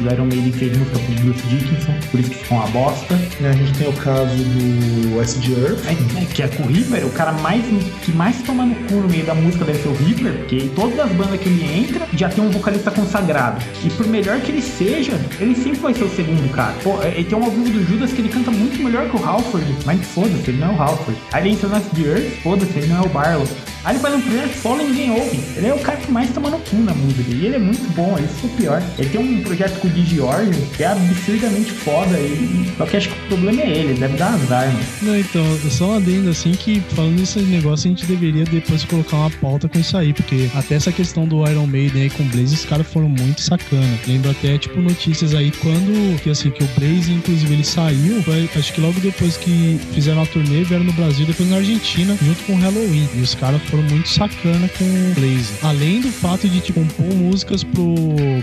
[0.00, 3.14] O Iron Maiden fez música com o Bruce Dickinson, por isso que ficou uma bosta.
[3.14, 5.86] A gente tem o caso do Acid Earth.
[5.86, 7.64] É, é, que é com o Reaper, o cara mais,
[8.02, 10.98] que mais toma no cu no meio da música deve ser o Reaper, porque todas
[11.00, 13.64] as bandas que ele entra já tem um vocalista consagrado.
[13.84, 16.74] E por melhor que ele seja, ele sempre vai ser o segundo cara.
[16.82, 19.24] Pô, é, ele tem um vivo do Judas que ele canta muito melhor que o
[19.24, 21.20] Halford, mas foda-se, ele não é o Halford.
[21.32, 23.46] Aí ele entra no Acid Earth, foda-se, ele não é o Barlow.
[23.86, 25.40] Aí ele vai no primeiro solo e ninguém ouve.
[25.56, 27.32] Ele é o cara que mais toma no cu na música.
[27.32, 28.82] E ele é muito bom, isso é o pior.
[28.98, 32.18] Ele tem um projeto com o Orgel que é absurdamente foda.
[32.18, 34.84] E, só que acho que o problema é ele, deve dar azar, mano.
[35.02, 39.18] Não, então, só um adendo assim que falando desse negócio, a gente deveria depois colocar
[39.18, 42.26] uma pauta com isso aí, porque até essa questão do Iron Maiden aí com o
[42.26, 43.98] Blaze, os caras foram muito sacana.
[44.08, 48.50] Lembro até, tipo, notícias aí quando, que assim, que o Blaze, inclusive, ele saiu, foi,
[48.56, 52.42] acho que logo depois que fizeram a turnê, vieram no Brasil, depois na Argentina, junto
[52.42, 53.08] com o Halloween.
[53.14, 55.54] E os caras foram muito sacana com o Blaze.
[55.62, 57.94] Além do fato de, tipo, compor músicas pro,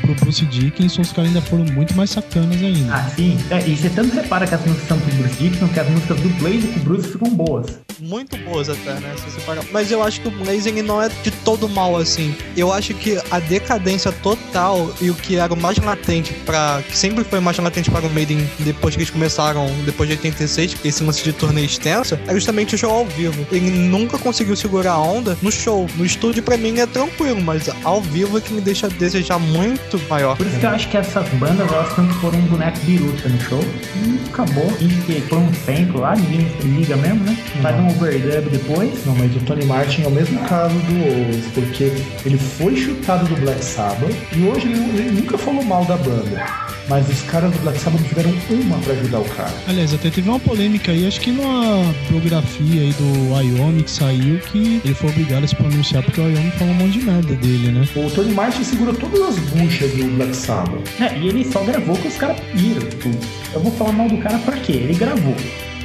[0.01, 2.95] pro Bruce Dickinson, os caras ainda foram muito mais sacanas ainda.
[2.95, 3.37] Ah, sim.
[3.49, 5.89] É, e você tanto repara que as músicas são com o Bruce Dixon, que as
[5.89, 7.79] músicas do Blaze com o Bruce ficam boas.
[8.03, 9.13] Muito boas até, né?
[9.15, 9.63] Se você parar.
[9.71, 12.35] Mas eu acho que o Blaze ele não é de todo mal assim.
[12.57, 16.97] Eu acho que a decadência total e o que era o mais latente para que
[16.97, 21.03] sempre foi mais latente para o Maiden depois que eles começaram, depois de 86, esse
[21.03, 23.47] lance de turnê extensa, é justamente o show ao vivo.
[23.49, 25.87] Ele nunca conseguiu segurar a onda no show.
[25.95, 29.97] No estúdio pra mim é tranquilo, mas ao vivo é que me deixa desejar muito
[30.09, 30.35] maior.
[30.35, 33.39] Por isso que eu acho que essas bandas, elas tanto foram um boneco biruta no
[33.39, 33.63] show
[33.95, 34.73] e acabou.
[34.81, 37.37] E que foi um sample lá, ninguém liga mesmo, né?
[37.61, 39.05] Faz um overdub depois.
[39.05, 41.91] Não, mas o Tony Martin é o mesmo caso do Owens, porque
[42.25, 46.45] ele foi chutado do Black Sabbath e hoje ele, ele nunca falou mal da banda.
[46.89, 49.53] Mas os caras do Black Sabbath não tiveram uma pra ajudar o cara.
[49.67, 54.81] Aliás, até teve uma polêmica aí, acho que numa biografia aí do que saiu, que
[54.83, 57.71] ele foi obrigado a se pronunciar porque o Wyoming falou um monte de merda dele,
[57.71, 57.87] né?
[57.95, 60.83] O Tony Martin segura todas as buchas do Black Sabbath.
[60.99, 62.81] É, e ele só gravou que os caras pediram.
[62.81, 63.11] Tipo,
[63.53, 64.73] eu vou falar mal do cara por quê?
[64.73, 65.35] Ele gravou.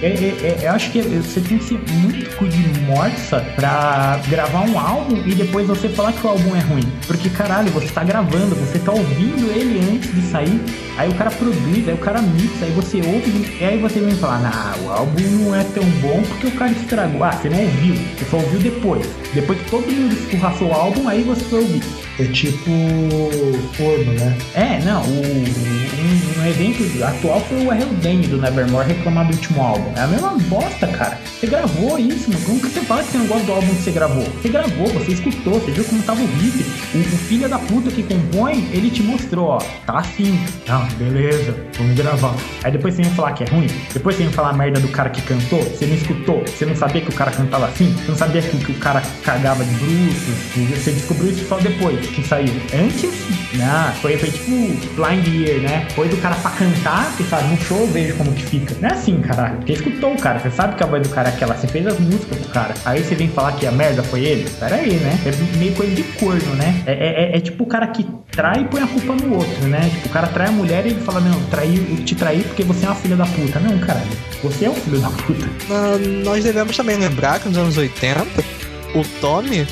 [0.01, 4.21] É, é, é, eu acho que você tem que ser muito cu de morsa pra
[4.29, 6.85] gravar um álbum e depois você falar que o álbum é ruim.
[7.07, 10.61] Porque, caralho, você tá gravando, você tá ouvindo ele antes de sair,
[10.97, 14.15] aí o cara produz, aí o cara mixa, aí você ouve, e aí você vem
[14.15, 17.25] falar, nah, o álbum não é tão bom porque o cara estragou.
[17.25, 19.05] Ah, você não ouviu, você só ouviu depois.
[19.35, 22.08] Depois que todo mundo escorraçou o álbum, aí você foi ouvir.
[22.21, 22.69] É tipo
[23.75, 24.37] forno, né?
[24.55, 29.63] É, não, o, um, um evento atual foi o Dane do Nevermore reclamar do último
[29.63, 29.93] álbum.
[29.95, 31.17] É a mesma bosta, cara.
[31.25, 32.45] Você gravou isso, mano.
[32.45, 34.25] Como que você fala que você não gosta do álbum que você gravou?
[34.25, 36.65] Você gravou, você escutou, você viu como tava o riff.
[36.93, 40.41] O, o filho da puta que compõe, ele te mostrou, ó, tá assim.
[40.67, 42.35] Não, beleza, vamos gravar.
[42.65, 44.89] Aí depois você vem falar que é ruim, depois você vem falar a merda do
[44.89, 48.09] cara que cantou, você não escutou, você não sabia que o cara cantava assim, você
[48.09, 52.27] não sabia que, que o cara cagava de bruxos, você descobriu isso só depois que
[52.27, 52.53] saiu.
[52.75, 53.13] Antes,
[53.55, 54.51] não, foi, foi tipo
[54.95, 55.87] Blind Year, né?
[55.95, 58.75] Foi do cara pra cantar, você sabe, no show eu vejo como que fica.
[58.81, 59.59] Não é assim, caralho.
[59.65, 61.87] Você escutou o cara, você sabe que a voz do cara é aquela, você fez
[61.87, 62.75] as músicas pro cara.
[62.85, 64.49] Aí você vem falar que a merda foi ele?
[64.51, 65.19] Pera aí, né?
[65.25, 66.83] É meio coisa de corno, né?
[66.87, 69.91] É, é, é tipo o cara que trai e põe a culpa no outro, né?
[69.95, 72.63] Tipo, o cara trai a mulher e ele fala, não, traí, eu te traí porque
[72.63, 73.59] você é uma filha da puta.
[73.61, 74.07] Não, caralho.
[74.43, 75.49] Você é um filho da puta.
[75.71, 78.25] Ah, nós devemos também lembrar que nos anos 80,
[78.95, 79.67] o Tommy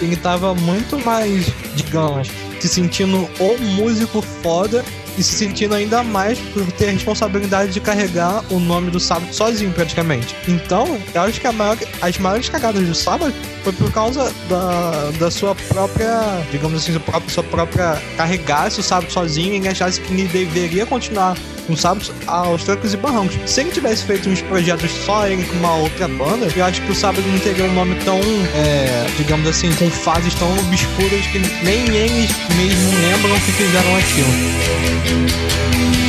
[0.00, 4.84] ele tava muito mais, digamos, se sentindo o músico foda
[5.18, 9.32] e se sentindo ainda mais por ter a responsabilidade de carregar o nome do sábado
[9.32, 10.34] sozinho, praticamente.
[10.48, 15.30] Então, eu acho que maior, as maiores cagadas do sábado foi por causa da, da
[15.30, 21.36] sua própria, digamos assim, sua própria, carregasse o sábado sozinho e achasse que deveria continuar
[21.66, 23.38] com sábados aos trancos e barrancos.
[23.46, 26.90] Se ele tivesse feito uns projetos só ele com uma outra banda, eu acho que
[26.90, 31.38] o sábado não teria um nome tão, é, digamos assim, com fases tão obscuras que
[31.64, 34.99] nem eles mesmo lembram que fizeram aquilo.
[35.02, 35.99] Música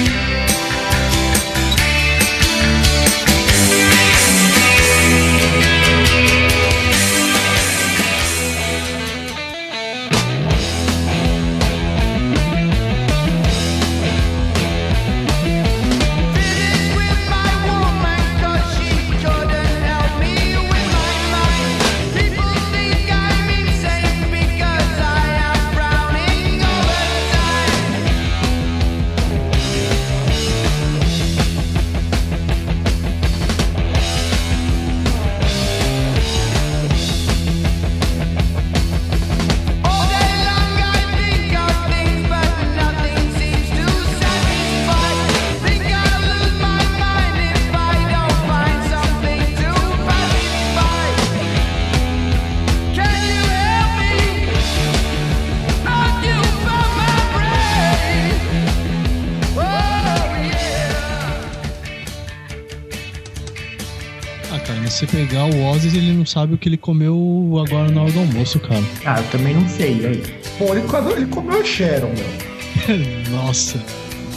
[65.85, 68.81] o Ozzy, ele não sabe o que ele comeu agora na hora do almoço, cara.
[69.05, 70.23] Ah, eu também não sei, aí?
[70.57, 70.83] Pô, ele,
[71.17, 73.31] ele comeu a Sharon, meu.
[73.31, 73.79] Nossa.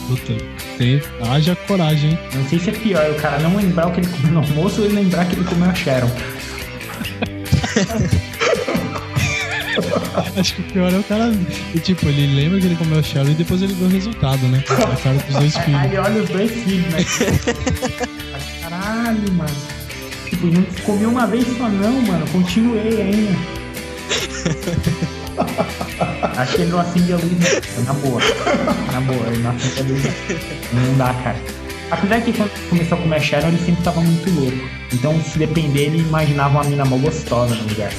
[0.09, 0.35] Puta,
[0.77, 2.19] tem, haja coragem, hein?
[2.35, 4.81] Não sei se é pior o cara não lembrar o que ele comeu no almoço
[4.83, 6.11] ou ele lembrar que ele comeu a Sharon.
[10.39, 11.33] Acho que o pior é o cara.
[11.75, 14.47] e, Tipo, ele lembra que ele comeu a Sharon e depois ele vê o resultado,
[14.49, 14.63] né?
[14.69, 15.85] A cara dos dois Aí filhos.
[15.85, 17.05] ele olha os dois filhos, né?
[18.63, 19.51] Caralho, mano.
[20.35, 22.27] Tipo, não comeu uma vez só não, mano.
[22.33, 23.39] Continuei ainda.
[26.37, 27.61] Acho que ele não acende a luz, né?
[27.87, 28.21] Na boa.
[28.93, 30.03] Na boa, ele não acende a luz.
[30.73, 30.83] não.
[30.83, 31.37] Não dá, cara.
[31.91, 34.69] Apesar que quando começou a comer Sharon, ele sempre tava muito louco.
[34.93, 37.93] Então, se depender, ele imaginava uma mina mó gostosa no lugar.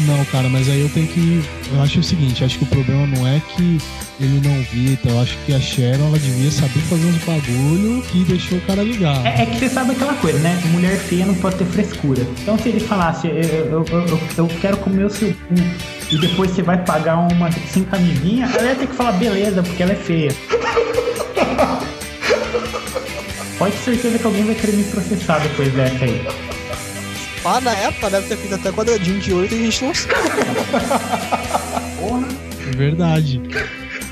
[0.00, 1.42] Não, cara, mas aí eu tenho que.
[1.72, 3.78] Eu acho o seguinte, acho que o problema não é que
[4.20, 8.24] ele não vita, eu acho que a Sharon ela devia saber fazer uns bagulho que
[8.24, 9.24] deixou o cara ligar.
[9.26, 10.60] É, é que você sabe aquela coisa, né?
[10.66, 12.22] Mulher feia não pode ter frescura.
[12.42, 15.54] Então se ele falasse, eu, eu, eu, eu- quero comer o seu cu
[16.10, 19.82] e depois você vai pagar uma sem camisinha, ela ia ter que falar beleza, porque
[19.82, 20.32] ela é feia.
[23.58, 26.26] Pode ter certeza que alguém vai querer me processar depois dessa aí.
[27.44, 30.14] Lá na época deve ter feito até quadradinho de 8 e a gente não sabe.
[31.98, 32.28] Porra,
[32.68, 33.40] É verdade.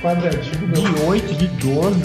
[0.02, 2.00] Quadradinho, de 8, de 12.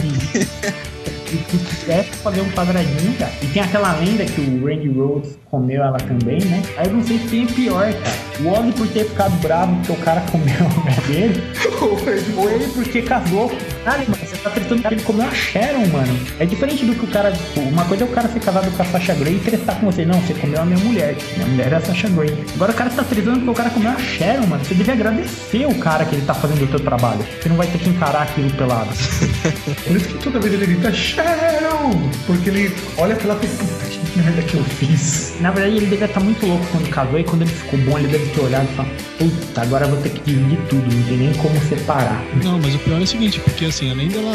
[1.25, 3.31] E se tivesse fazer um quadradinho, cara.
[3.41, 6.61] E tem aquela lenda que o Randy Rhodes comeu ela também, né?
[6.77, 8.15] Aí eu não sei quem é pior, cara.
[8.41, 11.43] O Ozzy por ter ficado bravo porque o cara comeu a mulher dele.
[12.37, 13.51] Ou ele porque casou.
[14.07, 16.19] Você tá tretando ele comeu a Sharon, mano.
[16.39, 17.31] É diferente do que o cara.
[17.31, 19.87] tipo, Uma coisa é o cara ser casado com a Sasha Grey e tretar com
[19.87, 20.05] você.
[20.05, 21.15] Não, você comeu a minha mulher.
[21.35, 22.37] Minha mulher é a Sasha Grey.
[22.53, 24.63] Agora o cara tá tretando porque o cara comeu a Sharon, mano.
[24.63, 27.25] Você deve agradecer o cara que ele tá fazendo o teu trabalho.
[27.41, 28.89] Você não vai ter que encarar aquilo pelado.
[29.85, 32.09] Por isso que toda vez ele grita Sharon!
[32.27, 35.35] Porque ele olha aquela e fala, puta que merda que eu fiz.
[35.41, 38.07] Na verdade, ele devia estar muito louco quando casou e quando ele ficou bom, ele
[38.07, 41.17] deve ter olhado e falado: Puta, agora eu vou ter que dividir tudo, não tem
[41.17, 42.23] nem como separar.
[42.43, 44.34] Não, mas o pior é o seguinte, porque assim, além dela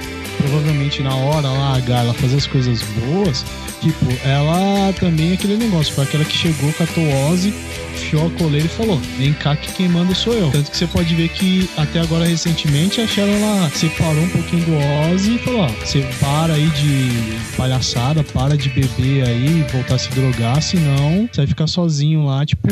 [0.41, 3.45] provavelmente na hora lá, H, ela fazer as coisas boas,
[3.81, 7.53] tipo, ela também é aquele negócio, foi aquela que chegou, catou Ozzy,
[7.93, 10.49] enfiou a coleira e falou, vem cá que quem manda sou eu.
[10.51, 14.65] Tanto que você pode ver que até agora recentemente a Sharon ela separou um pouquinho
[14.65, 19.95] do Ozzy e falou, ó, você para aí de palhaçada, para de beber aí, voltar
[19.95, 22.67] a se drogar, senão você vai ficar sozinho lá, tipo,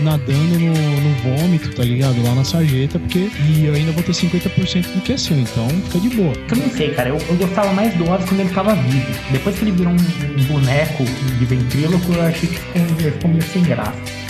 [0.00, 2.22] nadando no, no vômito, tá ligado?
[2.22, 5.68] Lá na sarjeta, porque e eu ainda vou ter 50% do que é seu, então
[5.68, 6.32] fica de boa.
[6.56, 9.06] Não sei, cara, eu, eu gostava mais do Ozzy quando ele tava vivo.
[9.30, 13.62] Depois que ele virou um, um boneco de ventríloco, eu achei que ficou meio sem
[13.62, 14.25] graça.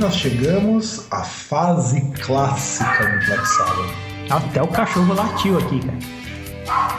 [0.00, 3.94] Nós chegamos à fase clássica do Black Sabbath.
[4.30, 5.98] Até o cachorro latiu aqui, cara.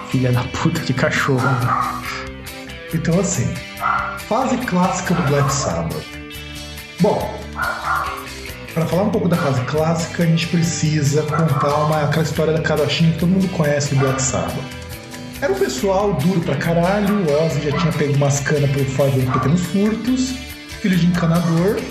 [0.10, 1.42] Filha da puta de cachorro.
[1.42, 2.04] né?
[2.94, 3.52] Então, assim,
[4.30, 6.06] fase clássica do Black Sabbath.
[7.00, 7.40] Bom,
[8.72, 12.62] para falar um pouco da fase clássica, a gente precisa contar uma, aquela história da
[12.62, 14.54] carochinha que todo mundo conhece do Black Sabbath.
[15.42, 19.26] Era um pessoal duro pra caralho, o Ozzy já tinha pego umas canas por de
[19.26, 20.36] pequenos furtos,
[20.82, 21.82] filho de encanador.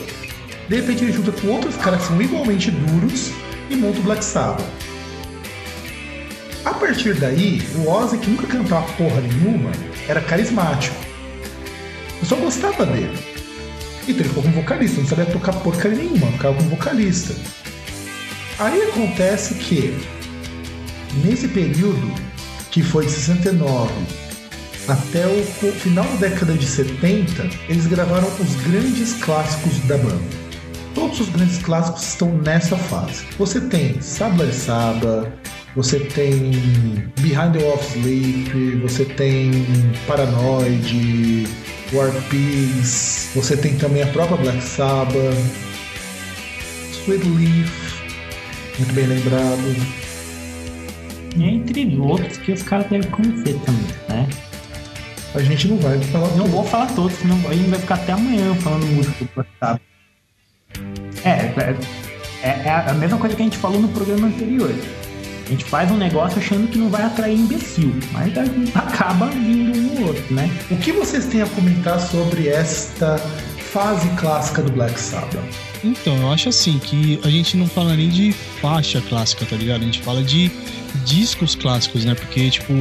[0.70, 3.32] De repente ele junta com outros caras que são igualmente duros
[3.68, 4.64] e monta o Black Sabbath.
[6.64, 9.72] A partir daí, o Ozzy, que nunca cantava porra nenhuma,
[10.06, 10.94] era carismático.
[12.20, 13.18] Eu só gostava dele.
[14.04, 17.34] Então ele ficou como vocalista, não sabia tocar porcaria nenhuma, ficava como vocalista.
[18.60, 19.92] Aí acontece que,
[21.24, 22.14] nesse período,
[22.70, 23.92] que foi de 69
[24.86, 30.39] até o final da década de 70, eles gravaram os grandes clássicos da banda.
[30.94, 33.24] Todos os grandes clássicos estão nessa fase.
[33.38, 35.32] Você tem Sabla Saba,
[35.76, 36.50] você tem
[37.20, 39.52] Behind the Wall of Sleep, você tem
[40.06, 41.46] Paranoid,
[41.92, 45.14] War Pigs, você tem também a própria Black Sabbath,
[46.92, 47.70] Sweet Leaf,
[48.78, 50.00] muito bem lembrado.
[51.36, 54.28] E entre outros que os caras devem conhecer também, né?
[55.32, 58.12] A gente não vai falar Não vou falar todos, senão a gente vai ficar até
[58.12, 59.89] amanhã falando música do Black Sabbath.
[61.24, 61.76] É, é,
[62.42, 64.74] é, é a mesma coisa que a gente falou no programa anterior.
[65.46, 68.32] A gente faz um negócio achando que não vai atrair imbecil, mas
[68.74, 70.48] acaba vindo um ou outro, né?
[70.70, 73.18] O que vocês têm a comentar sobre esta
[73.72, 75.42] fase clássica do Black Sabbath?
[75.82, 79.82] Então, eu acho assim que a gente não fala nem de faixa clássica, tá ligado?
[79.82, 80.52] A gente fala de
[81.04, 82.14] discos clássicos, né?
[82.14, 82.72] Porque, tipo,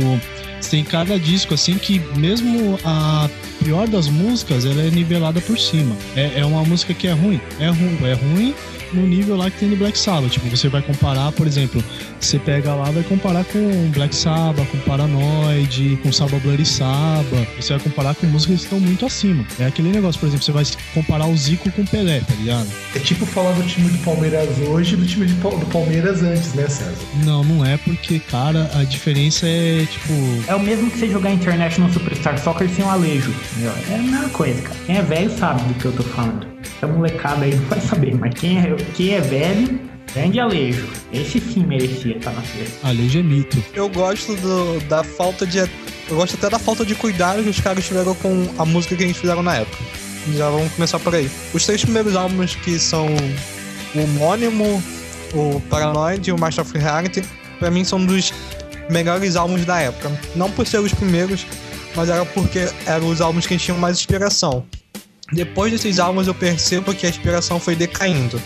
[0.67, 3.29] tem cada disco assim que mesmo a
[3.63, 5.95] pior das músicas, ela é nivelada por cima.
[6.15, 8.55] É, é uma música que é ruim, é ruim, é ruim
[8.93, 10.31] no nível lá que tem no Black Sabbath.
[10.31, 11.83] Tipo, você vai comparar, por exemplo,
[12.19, 17.47] você pega lá, vai comparar com Black Sabbath, com Paranoid, com Sabbath Bloody Sabbath.
[17.59, 19.45] Você vai comparar com músicas que estão muito acima.
[19.59, 20.63] É aquele negócio, por exemplo, você vai
[20.93, 22.67] comparar o Zico com o Pelé, tá ligado?
[22.95, 26.67] É tipo falar do time do Palmeiras hoje e do time do Palmeiras antes, né,
[26.67, 26.95] César?
[27.25, 30.13] Não, não é porque, cara, a diferença é tipo.
[30.47, 33.31] É o mesmo que você jogar International Superstar Soccer sem o Alejo.
[33.51, 33.73] entendeu?
[33.89, 34.75] É a mesma coisa, cara.
[34.85, 36.48] Quem é velho sabe do que eu tô falando.
[36.63, 39.79] Essa molecada aí não vai saber, mas quem é, quem é velho,
[40.13, 40.87] grande Alejo.
[41.13, 42.89] Esse sim merecia estar na seleção.
[42.89, 43.63] Alejo é mito.
[43.73, 45.57] Eu gosto do- da falta de.
[45.59, 45.67] Eu
[46.15, 49.17] gosto até da falta de cuidado que os caras tiveram com a música que eles
[49.17, 49.77] fizeram na época.
[50.35, 51.29] Já vamos começar por aí.
[51.53, 53.07] Os três primeiros álbuns que são
[53.95, 54.83] o Homônimo,
[55.33, 57.23] o Paranoid e o Master of Reality,
[57.59, 58.33] pra mim são dos
[58.89, 60.11] melhores álbuns da época.
[60.35, 61.45] Não por ser os primeiros,
[61.95, 64.65] mas era porque eram os álbuns que tinham mais inspiração.
[65.31, 68.41] Depois desses álbuns eu percebo que a inspiração foi decaindo.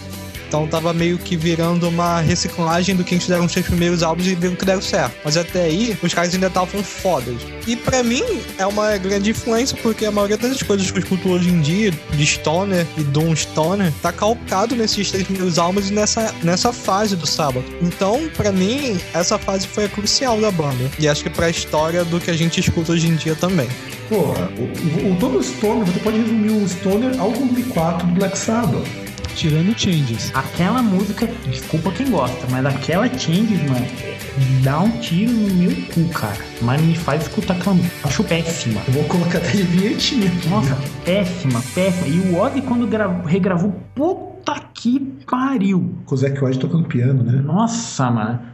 [0.54, 4.28] Então tava meio que virando uma reciclagem do que eles fizeram nos três primeiros álbuns
[4.28, 5.16] e viram que deram certo.
[5.26, 7.42] Mas até aí, os caras ainda estavam fodas.
[7.66, 8.22] E pra mim,
[8.60, 11.90] é uma grande influência, porque a maioria das coisas que eu escuto hoje em dia,
[11.90, 17.16] de Stoner e Doom Stoner, tá calcado nesses três primeiros álbuns e nessa, nessa fase
[17.16, 17.66] do sábado.
[17.82, 20.92] Então, pra mim, essa fase foi a crucial da banda.
[21.00, 23.68] E acho que pra história do que a gente escuta hoje em dia também.
[24.14, 28.38] Porra, o, o, o todo Stoner, você pode resumir o Stoner ao 4 do Black
[28.38, 28.86] Sabbath.
[29.34, 30.32] Tirando Changes.
[30.36, 33.88] Aquela música, desculpa quem gosta, mas aquela Changes, mano,
[34.64, 36.38] dá um tiro no meu cu, cara.
[36.62, 37.96] Mas me faz escutar aquela música.
[38.08, 38.80] Acho péssima.
[38.88, 40.32] Eu vou colocar até de vinhetinha.
[40.48, 42.08] Nossa, péssima, péssima.
[42.08, 45.96] E o Ozzy, quando gra- regravou, puta que pariu.
[46.06, 47.42] Com o Zac tocando piano, né?
[47.42, 48.53] Nossa, mano.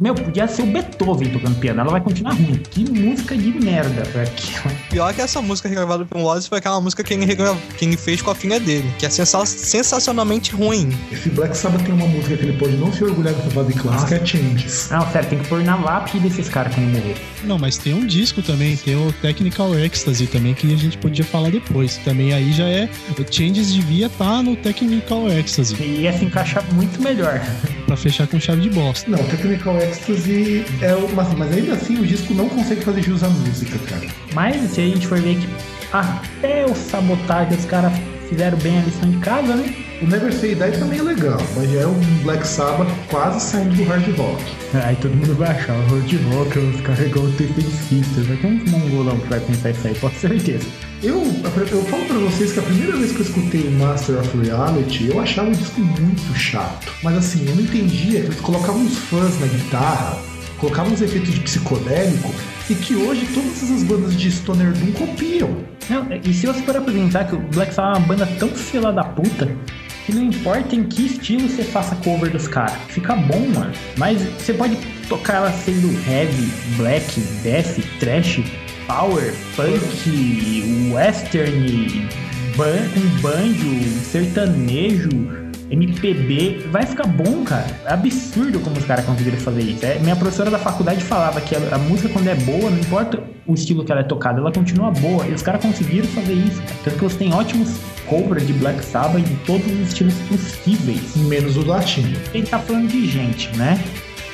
[0.00, 1.80] Meu, podia ser o Beethoven tocando piano.
[1.80, 2.60] Ela vai continuar ruim.
[2.70, 4.74] Que música de merda foi aquela.
[4.90, 7.96] Pior que essa música regravada pelo Ozzy foi aquela música que ele, regra- que ele
[7.96, 10.90] fez com a filha dele, que é sensa- sensacionalmente ruim.
[11.10, 14.14] Esse Black Sabbath tem uma música que ele pode não se orgulhar dessa fase clássica,
[14.16, 14.88] é Changes.
[14.90, 17.16] Não, sério, tem que pôr na lápide desses caras quando morrer.
[17.44, 21.24] Não, mas tem um disco também, tem o Technical Ecstasy também, que a gente podia
[21.24, 21.96] falar depois.
[21.98, 22.88] Também aí já é.
[23.18, 27.40] O Changes devia estar no Technical Ecstasy, E ia se encaixar muito melhor.
[27.86, 29.10] pra fechar com chave de bosta.
[29.10, 31.08] Não, Technical Ecstasy é o.
[31.14, 34.06] Mas, mas ainda assim o disco não consegue fazer jus à música, cara.
[34.34, 35.48] Mas se a gente for ver que
[35.92, 37.92] até o sabotagem os caras
[38.28, 39.74] fizeram bem a lição de casa, né?
[40.02, 43.74] O Never Say Die também é legal, mas já é um Black Sabbath quase saindo
[43.76, 44.44] do hard rock.
[44.84, 48.26] Aí todo mundo vai achar o road rock, os igual o Twisted Sisters.
[48.26, 50.66] Vai ter uns mongolão que vai pensar isso aí, com certeza.
[51.02, 51.22] Eu,
[51.70, 55.20] eu falo pra vocês que a primeira vez que eu escutei Master of Reality, eu
[55.20, 56.92] achava o disco muito chato.
[57.02, 60.18] Mas assim, eu não entendia que eles colocavam uns fãs na guitarra,
[60.58, 62.34] colocavam uns efeitos de psicodélico,
[62.68, 65.56] e que hoje todas essas bandas de Stoner Doom copiam.
[65.88, 68.48] Não, e se você parar pra pensar que o Black Sabbath é uma banda tão
[68.48, 69.48] fila da puta
[70.04, 73.72] que não importa em que estilo você faça cover dos caras, fica bom, mano.
[73.96, 74.76] Mas você pode
[75.08, 78.40] tocar ela sendo heavy, black, death, trash,
[78.86, 82.08] power, punk, western,
[82.56, 85.10] ban com banjo, sertanejo,
[85.70, 87.66] MPB, vai ficar bom, cara.
[87.84, 89.84] É absurdo como os caras conseguiram fazer isso.
[89.84, 93.22] É, minha professora da faculdade falava que a, a música, quando é boa, não importa
[93.46, 95.26] o estilo que ela é tocada, ela continua boa.
[95.26, 96.60] E os caras conseguiram fazer isso.
[96.62, 96.74] Cara.
[96.84, 101.16] Tanto que você tem ótimos covers de Black Sabbath de todos os estilos possíveis.
[101.16, 102.16] Menos o latino.
[102.32, 103.82] Ele tá falando de gente, né?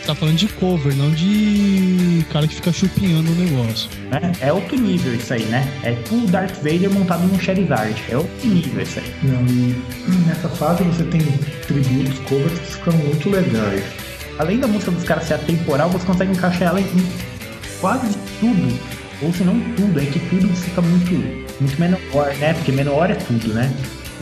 [0.07, 3.89] Tá falando de cover, não de cara que fica chupinhando o negócio.
[4.11, 4.33] né?
[4.41, 5.67] É outro nível isso aí, né?
[5.85, 7.95] É tipo o Darth Vader montado num Charizard.
[8.09, 9.15] É outro nível isso aí.
[9.23, 9.77] Não, e
[10.27, 11.21] nessa fase você tem
[11.67, 13.85] tributos, covers que ficam muito legais.
[14.39, 16.87] Além da música dos caras ser atemporal, você consegue encaixar ela em
[17.81, 18.79] quase tudo.
[19.23, 21.13] Ou se não tudo, é que tudo fica muito,
[21.61, 22.55] muito menor, né?
[22.55, 23.73] Porque menor é tudo, né?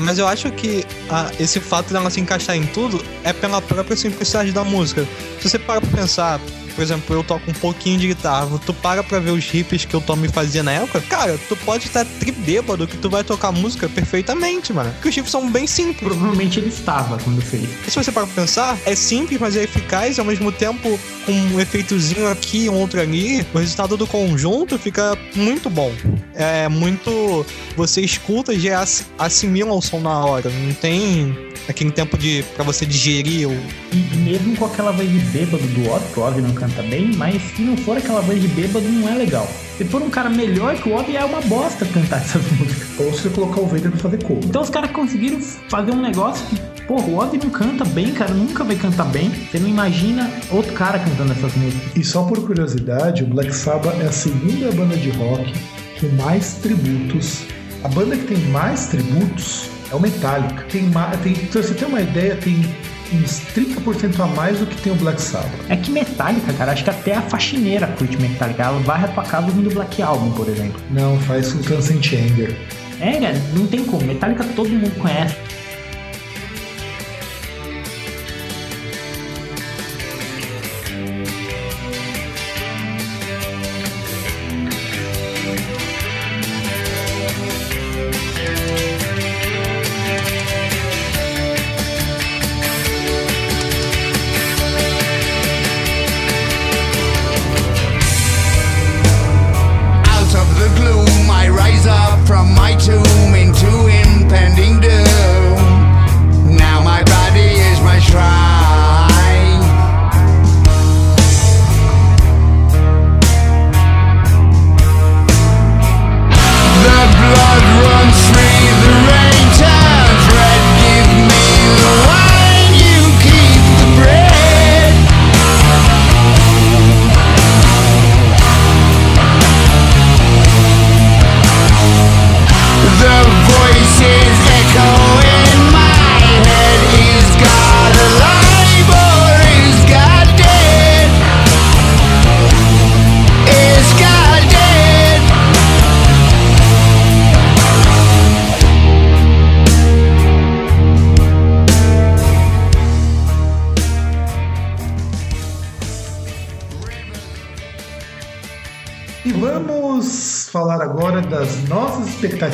[0.01, 3.97] Mas eu acho que ah, esse fato dela se encaixar em tudo é pela própria
[3.97, 5.07] simplicidade da música.
[5.41, 6.41] Se você para pra pensar,
[6.75, 9.97] por exemplo, eu toco um pouquinho de guitarra, tu para pra ver os riffs que
[9.97, 13.89] o Tommy fazia na época, cara, tu pode estar tribêbado que tu vai tocar música
[13.89, 14.91] perfeitamente, mano.
[14.93, 16.09] Porque os riffs são bem simples.
[16.09, 17.69] Provavelmente ele estava quando fez.
[17.87, 20.99] E se você para pra pensar, é simples, mas é eficaz e ao mesmo tempo
[21.27, 25.93] com um efeitozinho aqui, um outro ali, o resultado do conjunto fica muito bom.
[26.35, 27.45] É muito.
[27.77, 30.49] Você escuta e já ass- assimila o som na hora.
[30.51, 31.37] Não tem
[31.69, 33.53] aquele tempo de para você digerir o.
[33.93, 37.13] E, e mesmo com aquela voz de bêbado do que o Ozzy não canta bem,
[37.17, 39.49] mas se não for aquela voz de bêbado, não é legal.
[39.77, 42.89] Se for um cara melhor que o Ozzy, é uma bosta cantar essas músicas.
[42.99, 44.45] Ou se você colocar o Vader pra fazer cover.
[44.45, 48.35] Então os caras conseguiram fazer um negócio que, porra, o Ozzy não canta bem, cara,
[48.35, 49.31] nunca vai cantar bem.
[49.31, 51.97] Você não imagina outro cara cantando essas músicas.
[51.97, 55.53] E só por curiosidade, o Black Sabbath é a segunda banda de rock
[56.01, 57.43] com mais tributos.
[57.83, 60.65] A banda que tem mais tributos é o Metallica.
[60.71, 60.91] Tem,
[61.23, 62.65] tem, pra você ter uma ideia, tem
[63.13, 65.51] uns 30% a mais do que tem o Black Sabbath.
[65.69, 68.63] É que Metallica, cara, acho que até a faxineira curte Metallica.
[68.63, 70.81] Ela vai a tua casa ouvindo Black Album, por exemplo.
[70.91, 72.57] Não, faz com Transcend Anger.
[73.01, 74.05] É, cara, não tem como.
[74.05, 75.37] Metallica todo mundo conhece.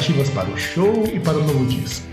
[0.07, 2.07] Expectativas para o show e para o novo disco.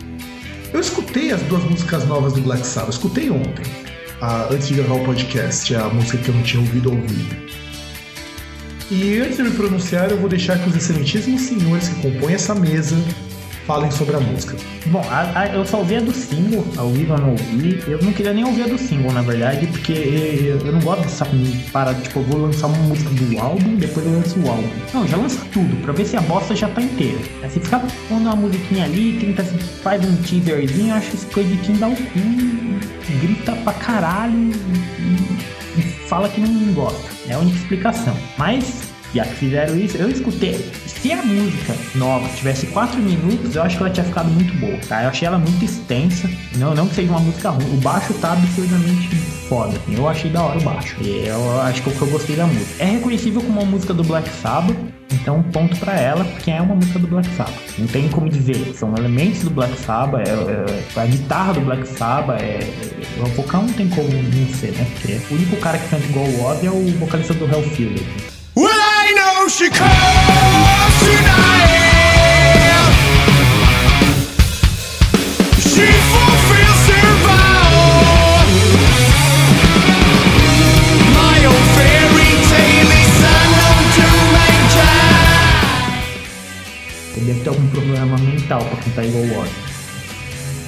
[0.74, 3.64] Eu escutei as duas músicas novas do Black Sabbath, escutei ontem,
[4.22, 7.44] a- antes de gravar o podcast, a música que eu não tinha ouvido ouvir.
[8.89, 12.54] E antes de me pronunciar, eu vou deixar que os excelentíssimos senhores que compõem essa
[12.56, 12.96] mesa
[13.66, 14.55] falem sobre a música.
[14.88, 17.82] Bom, a- a- eu só ouvi a do single, ao vivo eu não ouvi.
[17.88, 21.03] Eu não queria nem ouvir a do single, na verdade, porque eu, eu não gosto
[21.03, 21.26] dessa
[21.72, 24.68] parada, tipo, eu vou lançar uma música do álbum, depois eu lanço o álbum.
[24.93, 27.20] Não, já lança tudo, pra ver se a bosta já tá inteira.
[27.41, 29.43] Aí você fica pondo uma musiquinha ali, tenta,
[29.82, 35.80] faz um teaserzinho, acho isso coisa de quem dá o cu, grita pra caralho e,
[35.80, 37.01] e fala que não gosta.
[37.30, 38.16] É a única explicação.
[38.38, 40.72] Mas, já que fizeram isso, eu escutei.
[40.86, 44.78] Se a música nova tivesse 4 minutos, eu acho que ela tinha ficado muito boa,
[44.88, 45.03] tá?
[45.03, 46.30] Eu achei ela muito extensa.
[46.55, 47.74] Não, não que seja uma música ruim.
[47.74, 49.09] O baixo tá absurdamente
[49.49, 49.78] foda.
[49.78, 49.95] assim.
[49.97, 50.95] Eu achei da hora o baixo.
[51.01, 52.84] E eu acho que eu gostei da música.
[52.84, 54.78] É reconhecível como uma música do Black Sabbath.
[55.11, 57.53] Então, ponto pra ela, porque é uma música do Black Sabbath.
[57.78, 58.74] Não tem como dizer.
[58.76, 60.28] São elementos do Black Sabbath.
[60.28, 62.41] É, é- a guitarra do Black Sabbath.
[62.41, 64.88] É, é- o vocal não tem como não ser, né?
[64.93, 68.03] Porque o único cara que canta igual o Ozzy é o vocalista do Hellfield.
[68.55, 68.70] Well,
[87.24, 89.47] deve ter algum problema mental pra cantar Evil War.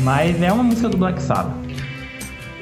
[0.01, 1.53] Mas é uma música do Black Sabbath.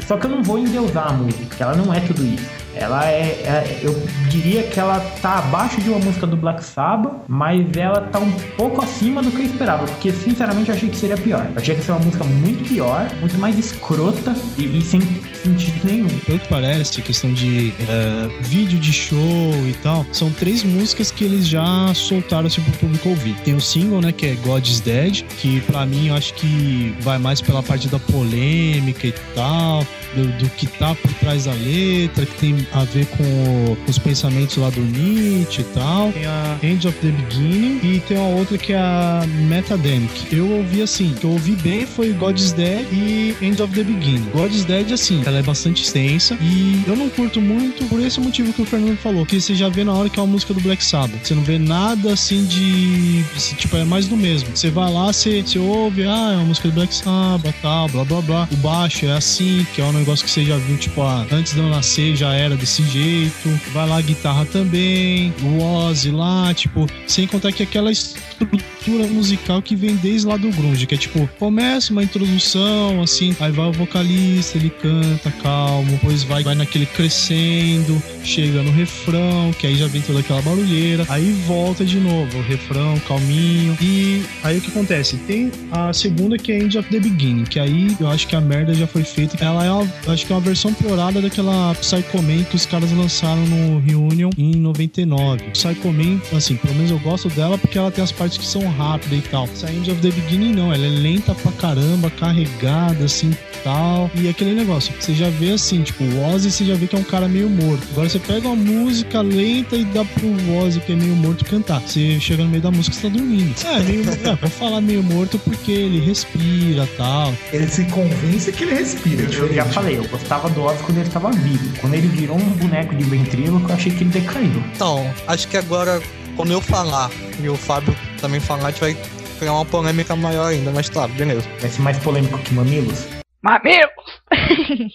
[0.08, 2.63] Só que eu não vou endeusar a música, ela não é tudo isso.
[2.76, 3.94] Ela é, é- Eu
[4.30, 8.32] diria que ela tá abaixo de uma música do Black Sabbath, mas ela tá um
[8.58, 9.86] pouco acima do que eu esperava.
[9.86, 11.46] Porque, sinceramente, eu achei que seria pior.
[11.54, 15.02] Eu achei que ia ser uma música muito pior, muito mais escrota e, e sem
[15.44, 16.08] sentido nenhum.
[16.26, 19.20] Pelo que parece, questão de é, vídeo de show
[19.68, 23.36] e tal, são três músicas que eles já soltaram assim pro público ouvir.
[23.44, 26.96] Tem o single, né, que é God is Dead, que pra mim eu acho que
[27.02, 29.86] vai mais pela parte da polêmica e tal,
[30.16, 33.98] do, do que tá por trás da letra, que tem a ver com o- os
[33.98, 36.12] pensamentos lá do Nietzsche e tal.
[36.12, 40.28] Tem a End of the Beginning e tem uma outra que é a Metademic.
[40.36, 43.84] Eu ouvi assim, que eu ouvi bem foi God is Dead e End of the
[43.84, 44.26] Beginning.
[44.34, 48.20] God is Dead, assim, ela é bastante extensa e eu não curto muito por esse
[48.20, 50.54] motivo que o Fernando falou, que você já vê na hora que é uma música
[50.54, 51.20] do Black Sabbath.
[51.24, 53.24] Você não vê nada assim de.
[53.58, 54.50] Tipo, é mais do mesmo.
[54.56, 58.04] Você vai lá, você, você ouve, ah, é uma música do Black Sabbath, tal, blá
[58.04, 58.48] blá blá.
[58.52, 61.54] O baixo é assim, que é um negócio que você já viu, tipo, ah, antes
[61.54, 63.50] de eu nascer já era desse jeito.
[63.74, 69.62] Vai lá a guitarra também, o Ozzy lá, tipo, sem contar que aquela estrutura musical
[69.62, 73.68] que vem desde lá do grunge, que é tipo, começa uma introdução, assim, aí vai
[73.68, 79.76] o vocalista, ele canta calmo, depois vai, vai naquele crescendo, chega no refrão, que aí
[79.76, 84.62] já vem toda aquela barulheira, aí volta de novo, o refrão calminho, e aí o
[84.62, 85.18] que acontece?
[85.18, 88.42] Tem a segunda que é End of the Beginning, que aí eu acho que a
[88.42, 92.22] merda já foi feita, ela é uma, acho que é uma versão piorada daquela Psycho
[92.22, 95.52] Man que os caras lançaram no Reunion em 99.
[95.52, 98.68] Psycho Man, assim, pelo menos eu gosto dela porque ela tem as partes que são
[98.70, 99.46] rápidas e tal.
[99.46, 103.32] Essa End of the Beginning não, ela é lenta pra caramba, carregada, assim,
[103.64, 104.10] tal.
[104.16, 107.00] E aquele negócio, você já vê assim, tipo, o Ozzy você já vê que é
[107.00, 107.88] um cara meio morto.
[107.92, 111.82] Agora você pega uma música lenta e dá pro Ozzy, que é meio morto, cantar.
[111.82, 113.54] Você chega no meio da música, você tá dormindo.
[113.66, 117.34] É, meio, é, vou falar meio morto porque ele respira tal.
[117.52, 119.24] Ele se convence que ele respira.
[119.24, 119.83] Eu já diferente.
[119.84, 121.80] Falei, eu gostava do Ozzy quando ele estava vivo.
[121.82, 124.64] Quando ele virou um boneco de ventríloco, eu achei que ele decaiu.
[124.74, 126.02] Então, acho que agora,
[126.38, 127.10] quando eu falar
[127.42, 128.98] e o Fábio também falar, a gente vai
[129.40, 131.46] criar uma polêmica maior ainda, mas tá, beleza.
[131.60, 133.06] Vai ser mais polêmico que Mamilos.
[133.42, 134.22] Mamilos!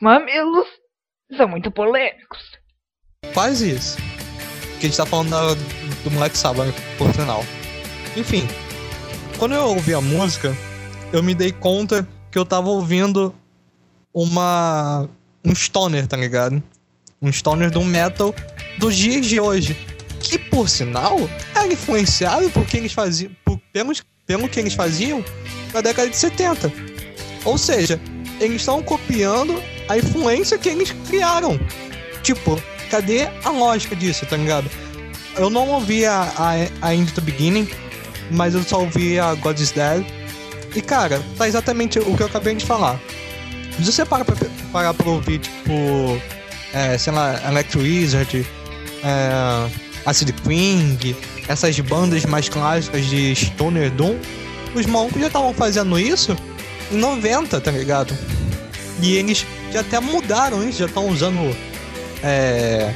[0.00, 0.68] Mamilos
[1.36, 2.38] são muito polêmicos.
[3.34, 3.96] Quase isso.
[4.78, 7.44] Que a gente tá falando da- do Black Sabbath, por sinal.
[8.16, 8.46] Enfim,
[9.38, 10.56] quando eu ouvi a música,
[11.12, 13.34] eu me dei conta que eu tava ouvindo
[14.12, 15.08] uma.
[15.44, 16.62] um stoner, tá ligado?
[17.20, 18.34] Um stoner do metal
[18.78, 19.76] dos dias de hoje.
[20.20, 21.18] Que por sinal
[21.54, 23.32] era influenciado por que eles faziam.
[23.44, 25.24] Por, pelos, pelo que eles faziam
[25.72, 26.72] na década de 70.
[27.44, 28.00] Ou seja,
[28.40, 31.58] eles estão copiando a influência que eles criaram.
[32.22, 32.60] Tipo,
[32.90, 34.70] cadê a lógica disso, tá ligado?
[35.36, 37.68] Eu não ouvi a, a, a End to Beginning,
[38.30, 40.04] mas eu só ouvi a God is Dead.
[40.74, 43.00] E cara, tá exatamente o que eu acabei de falar.
[43.76, 44.36] Se você parar pra,
[44.72, 46.20] parar pra ouvir, tipo,
[46.72, 48.46] é, sei lá, Electro Wizard,
[49.02, 49.70] é,
[50.06, 50.98] Acid Queen,
[51.48, 54.16] essas bandas mais clássicas de Stoner Doom,
[54.74, 56.36] os malucos já estavam fazendo isso
[56.90, 58.16] em 90, tá ligado?
[59.00, 61.56] E eles já até mudaram isso, já estão usando
[62.22, 62.92] é,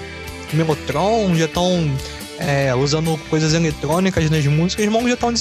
[0.53, 1.91] Melotron, já estão
[2.39, 5.33] é, usando coisas eletrônicas nas músicas, os malucos já estão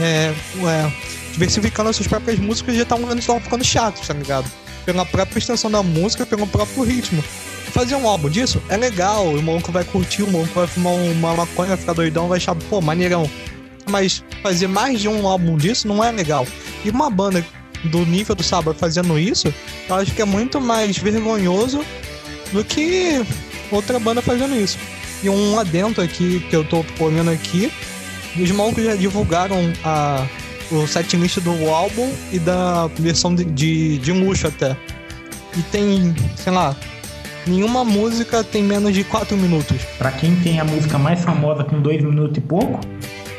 [0.00, 0.34] é,
[1.34, 4.50] diversificando as suas próprias músicas já estão ficando chatos, tá ligado?
[4.86, 7.22] Pela própria extensão da música, pelo próprio ritmo.
[7.72, 11.34] Fazer um álbum disso é legal, o maluco vai curtir, o maluco vai fumar uma
[11.34, 13.28] maconha, vai ficar doidão, vai achar, pô, maneirão.
[13.90, 16.46] Mas fazer mais de um álbum disso não é legal.
[16.84, 17.44] E uma banda
[17.84, 19.52] do nível do Sabbath fazendo isso,
[19.88, 21.84] eu acho que é muito mais vergonhoso
[22.52, 23.24] do que
[23.72, 24.78] outra banda fazendo isso.
[25.22, 27.72] E um adendo aqui que eu tô olhando aqui,
[28.38, 30.26] os malucos já divulgaram a,
[30.70, 34.76] o setlist do álbum e da versão de, de, de luxo até.
[35.56, 36.74] E tem, sei lá,
[37.46, 39.82] nenhuma música tem menos de 4 minutos.
[39.98, 42.80] Pra quem tem a música mais famosa com dois minutos e pouco,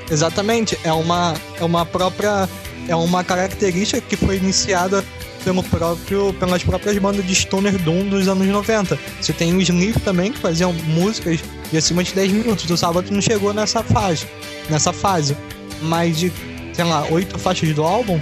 [0.09, 2.47] Exatamente, é uma, é uma própria.
[2.87, 5.03] É uma característica que foi iniciada
[5.43, 8.99] pelo próprio, pelas próprias bandas de Stoner Doom dos anos 90.
[9.19, 11.39] Você tem o Sleep também, que faziam músicas
[11.71, 12.69] de acima de 10 minutos.
[12.69, 14.27] O Sabbath não chegou nessa fase.
[14.69, 15.35] Nessa fase.
[15.81, 16.31] Mas de,
[16.75, 18.19] sei lá, oito faixas do álbum,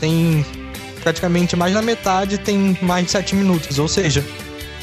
[0.00, 0.44] tem
[1.02, 3.78] praticamente mais da metade tem mais de 7 minutos.
[3.78, 4.24] Ou seja,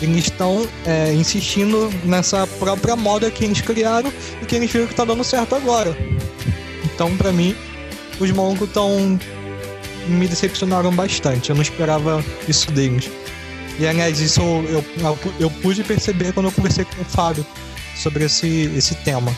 [0.02, 4.96] eles estão é, insistindo nessa própria moda que eles criaram e que eles viram que
[4.96, 5.96] tá dando certo agora.
[6.84, 7.56] Então, pra mim,
[8.20, 9.20] os malucos estão
[10.08, 11.50] me decepcionaram bastante.
[11.50, 13.10] Eu não esperava isso deles.
[13.80, 17.46] E aliás, isso eu, eu, eu pude perceber quando eu conversei com o Fábio
[17.96, 19.36] sobre esse, esse tema.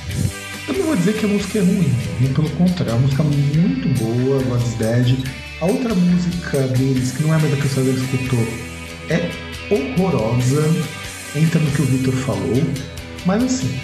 [0.68, 3.24] Eu não vou dizer que a música é ruim, muito pelo contrário, é uma música
[3.24, 5.18] muito boa, God's Dead.
[5.62, 8.48] A outra música deles, que não é a mesma que o escutou,
[9.10, 9.32] é
[9.74, 10.64] horrorosa,
[11.36, 12.62] entra no que o Victor falou,
[13.26, 13.80] mas assim,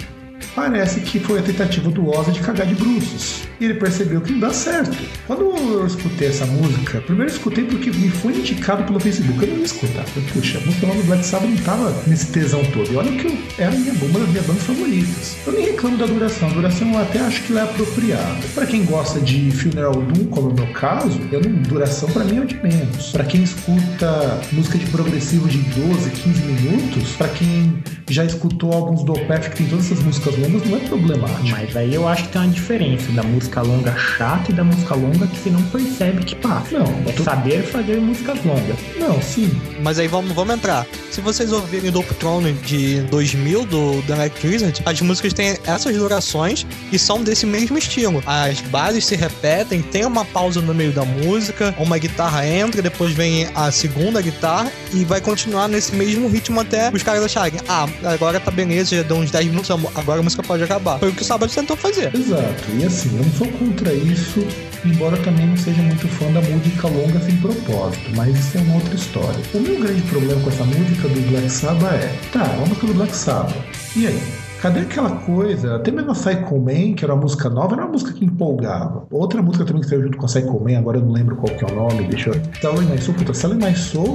[0.54, 3.48] parece que foi a tentativa do Ozzy de cagar de bruços.
[3.64, 4.94] Ele percebeu que não dá certo.
[5.26, 9.42] Quando eu escutei essa música, primeiro eu escutei porque me foi indicado pelo Facebook.
[9.42, 10.04] Eu não ia escutar.
[10.32, 12.92] Puxa, a música nova do Black Sabbath não tava nesse tesão todo.
[12.92, 15.36] E olha que eu, é a minha, uma das minhas bandas favoritas.
[15.46, 16.48] Eu nem reclamo da duração.
[16.48, 18.46] A duração eu até acho que ela é apropriada.
[18.54, 22.24] Pra quem gosta de Funeral Doom, como é o meu caso, eu não, duração pra
[22.24, 23.12] mim é de menos.
[23.12, 29.02] Pra quem escuta música de progressivo de 12, 15 minutos, pra quem já escutou alguns
[29.04, 31.48] do Opeth que tem todas essas músicas longas, não é problemático.
[31.48, 34.94] Mas aí eu acho que tem uma diferença da música longa chata e da música
[34.94, 36.78] longa que você não percebe que passa.
[36.78, 38.76] Não, É tu- saber fazer músicas longas.
[38.98, 39.50] Não, sim.
[39.82, 40.86] Mas aí vamos, vamos entrar.
[41.10, 45.96] Se vocês ouvirem do Throne de 2000 do The Night Wizard, as músicas têm essas
[45.96, 48.22] durações e são desse mesmo estilo.
[48.26, 53.12] As bases se repetem, tem uma pausa no meio da música, uma guitarra entra, depois
[53.12, 57.86] vem a segunda guitarra e vai continuar nesse mesmo ritmo até os caras acharem: ah,
[58.04, 60.98] agora tá beleza, já deu uns 10 minutos, agora a música pode acabar.
[60.98, 62.14] Foi o que o Sabbath tentou fazer.
[62.14, 62.64] Exato.
[62.78, 64.46] E assim, não sou contra isso,
[64.84, 68.74] embora também não seja muito fã da música longa sem propósito, mas isso é uma
[68.76, 69.40] outra história.
[69.52, 72.94] O meu grande problema com essa música do Black Sabbath é, tá, uma música do
[72.94, 73.56] Black Sabbath.
[73.96, 74.20] E aí?
[74.60, 75.76] Cadê aquela coisa?
[75.76, 79.06] Até mesmo a Psycho Man, que era uma música nova, era uma música que empolgava.
[79.10, 81.54] Outra música também que saiu junto com a Psycho Man, agora eu não lembro qual
[81.54, 82.34] que é o nome, deixa eu.
[82.62, 84.14] Selling My Soul, puta, Selling My Soul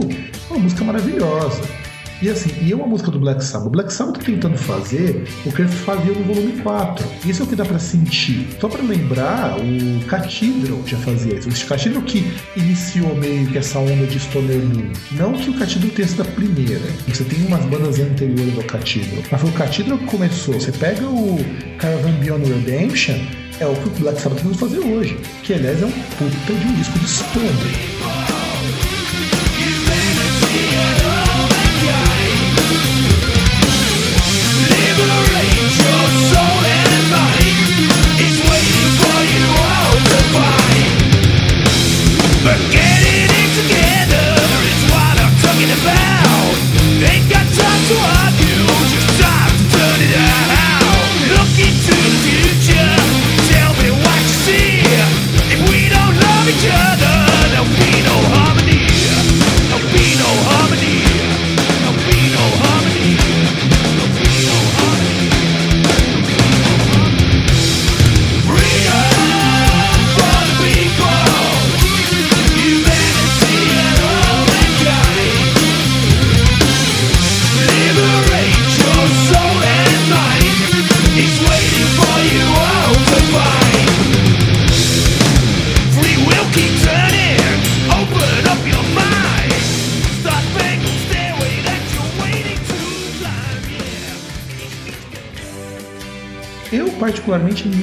[0.49, 1.61] é uma música maravilhosa.
[2.21, 3.67] E assim, e é uma música do Black Sabbath.
[3.67, 7.05] O Black Sabbath tá tentando fazer o que ele fazia no volume 4.
[7.25, 8.45] Isso é o que dá pra sentir.
[8.59, 11.47] Só pra lembrar, o Cathedral já fazia isso.
[11.47, 14.91] O Cathedral que iniciou meio que essa onda de Stoner Doom.
[15.13, 16.81] Não que o Cathedral tenha sido a primeira.
[17.07, 19.23] Você tem umas bandas anteriores ao Cathedral.
[19.31, 20.53] Mas foi o Cathedral que começou.
[20.55, 21.37] Você pega o
[21.77, 23.15] Caravan Beyond Redemption,
[23.61, 25.17] é o que o Black Sabbath tentando fazer hoje.
[25.43, 27.89] Que aliás é um puta de um disco de Stoner.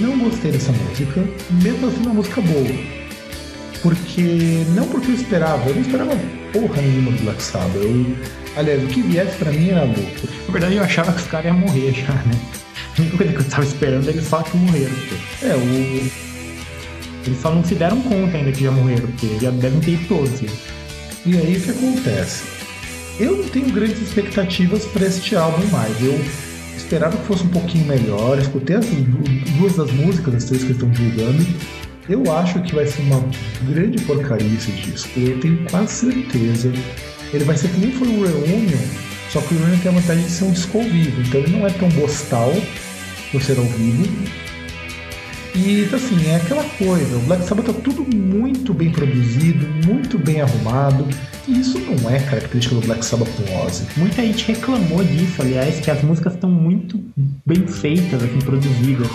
[0.00, 1.24] Não gostei dessa música,
[1.62, 3.06] mesmo assim, uma música boa.
[3.82, 4.64] Porque.
[4.74, 6.16] Não porque eu esperava, eu não esperava
[6.52, 7.76] porra nenhuma do Black Sabbath.
[7.76, 8.16] Eu,
[8.56, 10.28] aliás, o que viesse pra mim era lucro.
[10.46, 12.40] Na verdade, eu achava que os caras iam morrer já, né?
[12.98, 14.94] A única coisa que eu tava esperando é eles só que morreram.
[14.94, 16.26] porque É, o.
[17.26, 20.08] Eles só não se deram conta ainda que já morreram, porque já devem ter ido
[20.08, 20.40] todos.
[20.40, 20.46] já.
[21.26, 22.44] E aí o que acontece?
[23.18, 26.00] Eu não tenho grandes expectativas para este álbum mais.
[26.02, 26.18] Eu
[26.76, 28.38] esperava que fosse um pouquinho melhor.
[28.38, 31.46] Escutei as du- duas das músicas, as três que estão divulgando.
[32.08, 33.24] Eu acho que vai ser uma
[33.68, 35.18] grande porcaria esse disco.
[35.18, 36.72] Eu tenho quase certeza.
[37.32, 38.78] Ele vai ser que nem foi o Reunion,
[39.32, 41.20] só que o Reunion tem a vantagem de ser um disco ao vivo.
[41.22, 42.52] Então ele não é tão bostal
[43.32, 44.06] por ser ao vivo.
[45.56, 50.40] E assim, é aquela coisa, o Black Sabbath tá tudo muito bem produzido, muito bem
[50.42, 51.06] arrumado,
[51.48, 53.84] e isso não é característica do Black Sabbath com Ozzy.
[53.96, 57.00] Muita gente reclamou disso, aliás, que as músicas estão muito
[57.46, 59.08] bem feitas, assim, produzidas.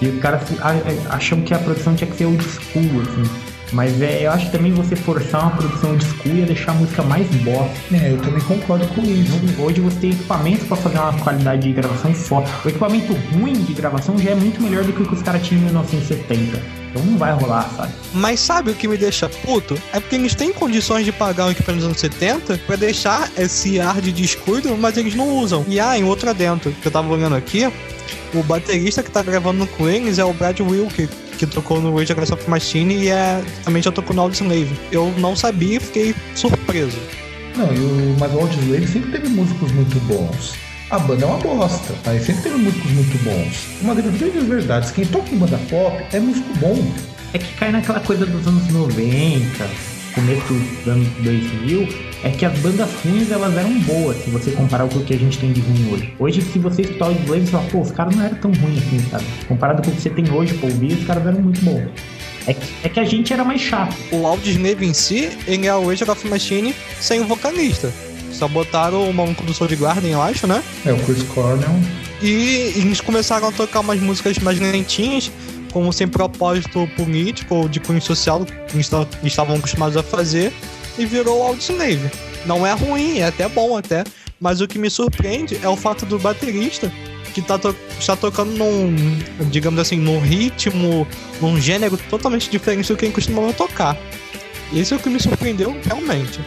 [0.00, 3.30] Que os caras a- acham que a produção tinha que ser old school, assim.
[3.72, 6.74] Mas é, eu acho que também você forçar uma produção old school ia deixar a
[6.74, 7.70] música mais bosta.
[7.92, 9.32] É, eu também concordo com isso.
[9.62, 12.48] Hoje você tem equipamentos pra fazer uma qualidade de gravação foda.
[12.64, 15.46] O equipamento ruim de gravação já é muito melhor do que o que os caras
[15.46, 16.80] tinham em 1970.
[16.90, 17.92] Então não vai rolar, sabe?
[18.12, 19.80] Mas sabe o que me deixa puto?
[19.92, 23.80] É porque eles têm condições de pagar um equipamento dos anos 70 pra deixar esse
[23.80, 25.64] ar de descuido, mas eles não usam.
[25.68, 27.70] E ah, em outro adentro, que eu tava olhando aqui,
[28.34, 31.08] o baterista que tá gravando com eles é o Brad Wilk,
[31.38, 34.70] que tocou no Rage Against the Machine e é, também já tocou no Audioslave.
[34.92, 36.98] Eu não sabia e fiquei surpreso.
[37.56, 40.54] Não, e o, mas o Audioslave sempre teve músicos muito bons.
[40.90, 41.94] a banda é uma bosta.
[42.06, 43.66] Aí sempre teve músicos muito bons.
[43.80, 46.92] Uma das grandes verdades, quem toca em banda pop é músico bom.
[47.32, 49.70] É que cai naquela coisa dos anos 90,
[50.14, 54.86] começo dos anos 2000, é que as bandas ruins elas eram boas, se você comparar
[54.88, 56.14] com o que a gente tem de ruim hoje.
[56.18, 58.78] Hoje, se você escutar os Slaves, você fala, pô, os caras não eram tão ruins
[58.78, 59.24] assim, sabe?
[59.48, 61.88] Comparado com o que você tem hoje pra ouvir, os caras eram muito bons.
[62.46, 63.94] É que, é que a gente era mais chato.
[64.12, 67.92] O Audioslave em si, ele é o Rage of Machine sem o vocalista.
[68.32, 70.62] Só botaram o maluco do Soul Garden, eu acho, né?
[70.86, 71.68] É o Chris Cornell.
[72.22, 75.30] E eles começaram a tocar umas músicas mais lentinhas,
[75.72, 80.52] como sem propósito político ou de cunho social, que eles esta- estavam acostumados a fazer,
[81.02, 82.10] e virou Audioslave.
[82.46, 84.04] Não é ruim, é até bom até,
[84.40, 86.90] mas o que me surpreende é o fato do baterista
[87.34, 88.96] que tá to- está tocando num,
[89.50, 91.06] digamos assim, num ritmo,
[91.40, 93.96] num gênero totalmente diferente do que ele costumava tocar.
[94.74, 96.40] Esse é o que me surpreendeu realmente.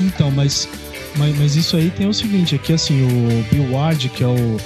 [0.00, 0.68] Então, mas,
[1.16, 4.56] mas, mas isso aí tem o seguinte, aqui assim, o Bill Ward, que é o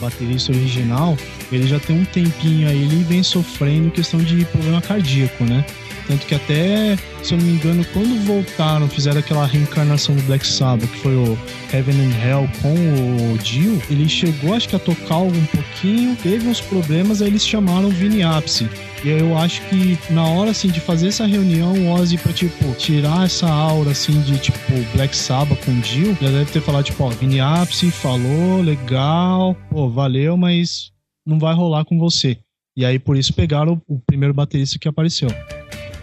[0.00, 1.16] baterista original,
[1.52, 5.64] ele já tem um tempinho aí, ele vem sofrendo questão de problema cardíaco, né?
[6.06, 10.46] Tanto que até, se eu não me engano, quando voltaram, fizeram aquela reencarnação do Black
[10.46, 11.38] Sabbath, que foi o
[11.72, 16.46] Heaven and Hell com o Dio, ele chegou, acho que a tocar um pouquinho, teve
[16.46, 18.68] uns problemas, aí eles chamaram o Vini Apse.
[19.02, 22.72] E eu acho que na hora assim de fazer essa reunião, o Ozzy pra tipo
[22.74, 26.84] tirar essa aura assim de tipo Black Sabbath com o Dio, já deve ter falado
[26.84, 30.93] tipo, ó, Vini Apse falou, legal, pô, valeu, mas
[31.26, 32.38] não vai rolar com você.
[32.76, 35.28] E aí por isso pegaram o, o primeiro baterista que apareceu.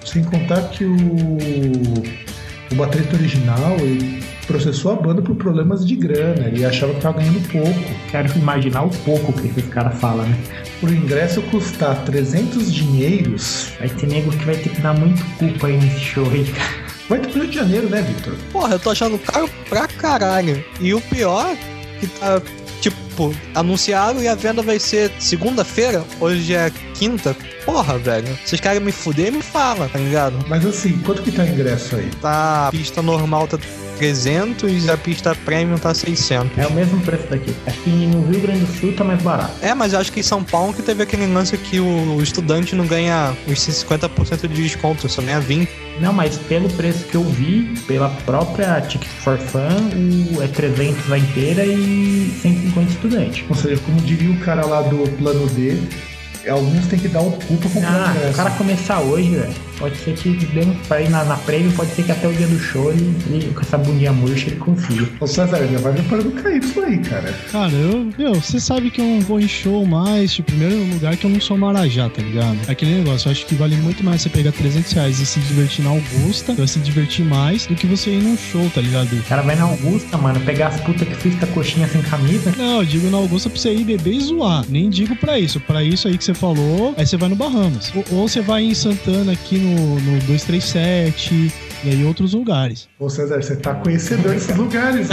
[0.06, 0.98] Sem contar que o,
[2.72, 6.48] o baterista original ele processou a banda por problemas de grana.
[6.48, 8.10] Ele achava que tava ganhando pouco.
[8.10, 10.38] Quero imaginar o pouco que esses caras falam, né?
[10.80, 15.68] Por ingresso custar 300 dinheiros, Vai ter nego que vai ter que dar muito culpa
[15.68, 16.70] aí nesse show aí, cara.
[17.08, 18.36] vai ter pro Rio de Janeiro, né, Victor?
[18.52, 20.64] Porra, eu tô achando caro pra caralho.
[20.80, 21.56] E o pior,
[22.00, 22.42] que tá,
[22.82, 27.36] tipo, anunciaram e a venda vai ser segunda-feira, hoje é quinta.
[27.64, 28.38] Porra, velho.
[28.44, 30.44] Vocês querem me fuder, me fala, tá ligado?
[30.50, 32.10] Mas assim, quanto que tá o ingresso aí?
[32.20, 33.58] Tá, pista normal tá
[34.02, 36.58] 300 e a pista premium tá 600.
[36.58, 37.56] É o mesmo preço daqui.
[37.68, 39.54] Aqui no Rio Grande do Sul tá mais barato.
[39.62, 42.88] É, mas acho que em São Paulo que teve aquele lance que o estudante não
[42.88, 45.68] ganha os 50% de desconto, só ganha 20%.
[46.00, 49.70] Não, mas pelo preço que eu vi, pela própria Ticket for Fun,
[50.36, 53.46] o é 300 a inteira e 150 estudante.
[53.50, 55.78] Ou seja, como diria o cara lá do plano D,
[56.50, 59.54] alguns têm que dar o cu pra comprar Ah, o cara começar hoje, velho.
[59.82, 62.34] Pode ser que dê um pra ir na, na prêmio, pode ser que até o
[62.34, 65.08] dia do show ele, ele- com essa bundinha murcha ele consiga.
[65.20, 67.34] Ô César, já vai preparando o KY aí, cara.
[67.52, 71.18] Cara, eu, meu, você sabe que eu não vou em show mais, tipo, primeiro lugar
[71.18, 72.58] que eu não sou marajá, tá ligado?
[72.68, 75.40] É Aquele negócio, eu acho que vale muito mais você pegar 300 reais e se
[75.42, 79.12] divertir na Augusta, vai se divertir mais do que você ir num show, tá ligado?
[79.16, 82.54] O cara vai na Augusta, mano, pegar as putas que frisca coxinha sem camisa.
[82.58, 84.64] Não, eu digo na Augusta pra você ir beber e zoar.
[84.70, 85.60] Nem digo pra isso.
[85.60, 87.92] Pra isso aí que você falou, aí você vai no Bahamas.
[87.96, 91.52] Ou, ou você vai em Santana aqui no, no 237
[91.84, 92.88] e aí outros lugares.
[93.00, 95.08] Ô César, você tá conhecedor desses lugares.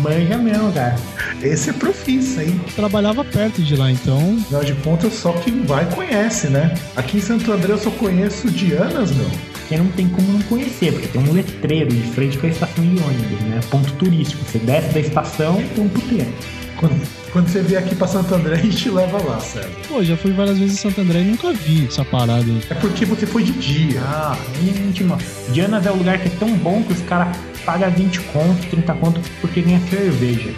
[0.00, 0.96] Manja mesmo, cara.
[1.42, 2.60] Esse é profissa, hein?
[2.74, 4.38] Trabalhava perto de lá, então.
[4.42, 6.74] Afinal de contas, só quem vai conhece, né?
[6.96, 9.30] Aqui em Santo André eu só conheço Dianas, meu.
[9.52, 12.84] Porque não tem como não conhecer, porque tem um letreiro de frente com a estação
[12.84, 13.60] de ônibus, né?
[13.70, 14.44] Ponto turístico.
[14.44, 16.32] Você desce da estação, tem um puteiro.
[16.76, 17.00] Quando,
[17.34, 19.68] quando você vier aqui pra Santo André, a gente leva lá, César.
[19.88, 22.62] Pô, já fui várias vezes em Santo André e nunca vi essa parada aí.
[22.70, 24.00] É porque você foi de dia.
[24.02, 25.18] Ah, íntimo.
[25.50, 28.94] Dianas é um lugar que é tão bom que os caras pagam 20 conto, 30
[28.94, 30.50] conto porque ganha cerveja.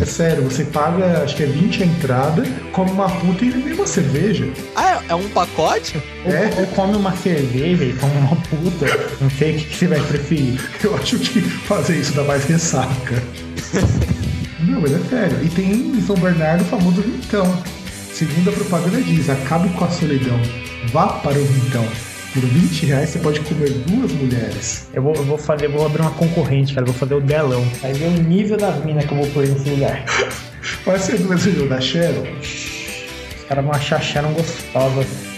[0.00, 2.42] É sério, você paga, acho que é 20 a entrada,
[2.72, 4.48] come uma puta e vem uma cerveja.
[4.74, 6.02] Ah, é é um pacote?
[6.24, 6.50] Ou, É.
[6.58, 8.86] ou come uma cerveja e come uma puta.
[9.20, 10.60] Não sei o que, que você vai preferir.
[10.82, 13.22] Eu acho que fazer isso dá mais ressaca.
[14.62, 15.44] Não, mas é sério.
[15.44, 17.44] E tem em São Bernardo o famoso vintão.
[18.12, 20.38] Segundo a propaganda diz, acabe com a solidão.
[20.92, 21.86] Vá para o vintão.
[22.32, 24.88] Por 20 reais você pode comer duas mulheres.
[24.94, 26.86] Eu vou, eu vou fazer, vou abrir uma concorrente, cara.
[26.86, 27.62] eu Vou fazer o delão.
[27.80, 30.04] Vai ver o nível das minas que eu vou pôr nesse lugar.
[30.84, 32.22] Vai ser do mesmo nível da Cheryl?
[32.40, 35.31] Os caras vão achar Sharon gostosa.